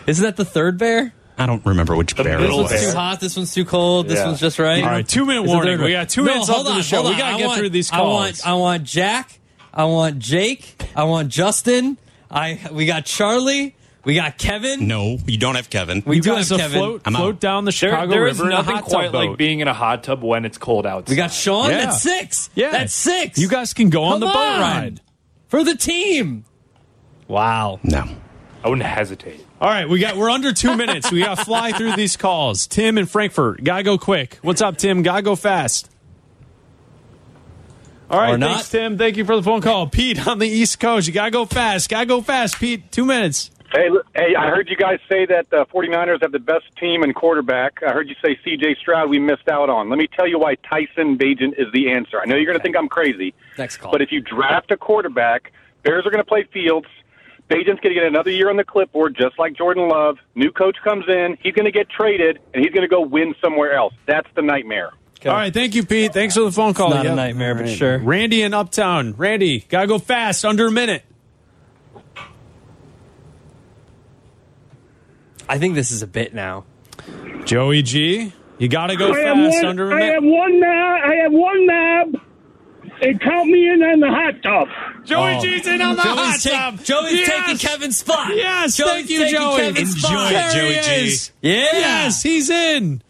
[0.07, 1.13] Isn't that the third bear?
[1.37, 2.91] I don't remember which bear it middle This one's was.
[2.93, 3.19] too hot.
[3.19, 4.07] This one's too cold.
[4.07, 4.27] This Yeah.
[4.27, 4.81] one's just right.
[4.83, 5.81] All right, two minute warning.
[5.81, 7.01] We got two No, minutes hold left of the on, show.
[7.01, 8.01] hold We gotta I get want- through these calls.
[8.01, 9.39] I want, I want Jack.
[9.73, 10.75] I want Jake.
[10.95, 11.97] I want Justin.
[12.31, 13.75] I we got Charlie.
[14.03, 14.87] We got Kevin.
[14.87, 16.01] No, you don't have Kevin.
[16.07, 16.71] We you do have Kevin.
[16.79, 17.39] float, I'm float out.
[17.39, 19.29] down the There, Chicago there is River in a nothing hot quite boat.
[19.29, 21.11] like being in a hot tub when it's cold outside.
[21.11, 21.69] We got Sean.
[21.69, 21.85] Yeah.
[21.85, 22.49] That's six.
[22.55, 22.71] Yeah.
[22.71, 23.37] That's six.
[23.37, 24.59] You guys can go on Come the boat on.
[24.59, 25.01] ride.
[25.49, 26.45] for the team.
[27.27, 27.79] Wow.
[27.83, 28.05] No.
[28.63, 29.45] I wouldn't hesitate.
[29.59, 31.11] All right, we got we're under two minutes.
[31.11, 32.65] We got to fly through these calls.
[32.65, 34.39] Tim in Frankfurt, gotta go quick.
[34.41, 35.03] What's up, Tim?
[35.03, 35.90] Gotta go fast.
[38.11, 38.51] All right, Or not.
[38.55, 38.97] thanks, Tim.
[38.97, 39.87] Thank you for the phone call.
[39.87, 41.89] Pete on the East Coast, you gotta go fast.
[41.89, 42.91] Gotta go fast, Pete.
[42.91, 43.49] Two minutes.
[43.73, 44.35] Hey, hey!
[44.37, 47.79] I heard you guys say that the 49ers have the best team and quarterback.
[47.87, 48.75] I heard you say C.J.
[48.81, 49.89] Stroud we missed out on.
[49.89, 52.19] Let me tell you why Tyson Bagent is the answer.
[52.19, 53.93] I know you're going to think I'm crazy, Next call.
[53.93, 55.53] but if you draft a quarterback,
[55.83, 56.87] Bears are going to play Fields.
[57.49, 60.17] Bagent's going to get another year on the clipboard, just like Jordan Love.
[60.35, 63.35] New coach comes in, he's going to get traded, and he's going to go win
[63.41, 63.93] somewhere else.
[64.05, 64.91] That's the nightmare.
[65.25, 66.13] All right, thank you, Pete.
[66.13, 66.89] Thanks for the phone call.
[66.89, 67.15] not a Yep.
[67.15, 67.99] nightmare, but sure.
[67.99, 69.13] Randy in Uptown.
[69.17, 71.03] Randy, gotta go fast, under a minute.
[75.47, 76.63] I think this is a bit now.
[77.45, 80.09] Joey G, You got to go I fast one, under a I minute.
[80.11, 81.01] I have one nab.
[81.03, 82.21] I have one nab.
[83.03, 84.67] And count me in on the hot tub.
[85.05, 85.41] Joey Oh.
[85.41, 86.83] G's in on the Joey's hot take- tub.
[86.83, 87.45] Joey's Yes.
[87.45, 88.35] taking Kevin's spot.
[88.35, 89.57] Yes, Joey's thank you, Joey.
[89.61, 90.29] Kevin's spot.
[90.31, 91.05] There Joey G.
[91.07, 91.31] is.
[91.41, 91.53] Yeah.
[91.73, 93.01] Yes, he's in.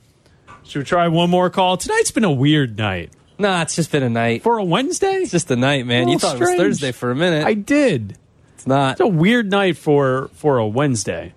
[0.71, 1.75] Should we try one more call?
[1.75, 3.11] Tonight's been a weird night.
[3.37, 4.41] Nah, it's just been a night.
[4.41, 5.15] For a Wednesday?
[5.15, 6.07] It's just a night, man.
[6.07, 6.55] You Well, thought it was.
[6.55, 7.45] Thursday for a minute.
[7.45, 8.17] I did.
[8.55, 8.91] It's not.
[8.93, 11.33] It's a weird night for for a Wednesday.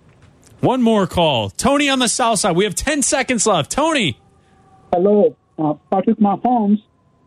[0.61, 1.51] One more call.
[1.51, 2.55] Tony on the south side.
[2.55, 3.73] We have 10 seconds left.
[3.73, 4.21] Tony.
[4.93, 6.81] Hello, uh, Patrick Mahomes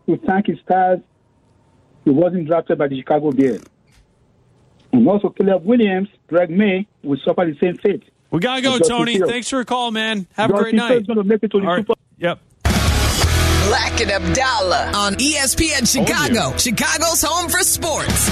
[0.08, 1.00] to thank his stars.
[2.06, 3.64] He wasn't drafted by the Chicago Bears.
[4.94, 8.04] And also Caleb Williams, Drake Maye will suffer the same fate.
[8.32, 9.18] We got to go, Tony.
[9.18, 9.32] Fields.
[9.32, 10.28] Thanks for a call, man.
[10.34, 11.02] Have a great night.
[11.02, 11.86] is going to make it to the All right.
[11.88, 12.40] Super Yep.
[12.64, 18.30] Bleck and Abdalla on ESPN Chicago, Chicago's home for sports.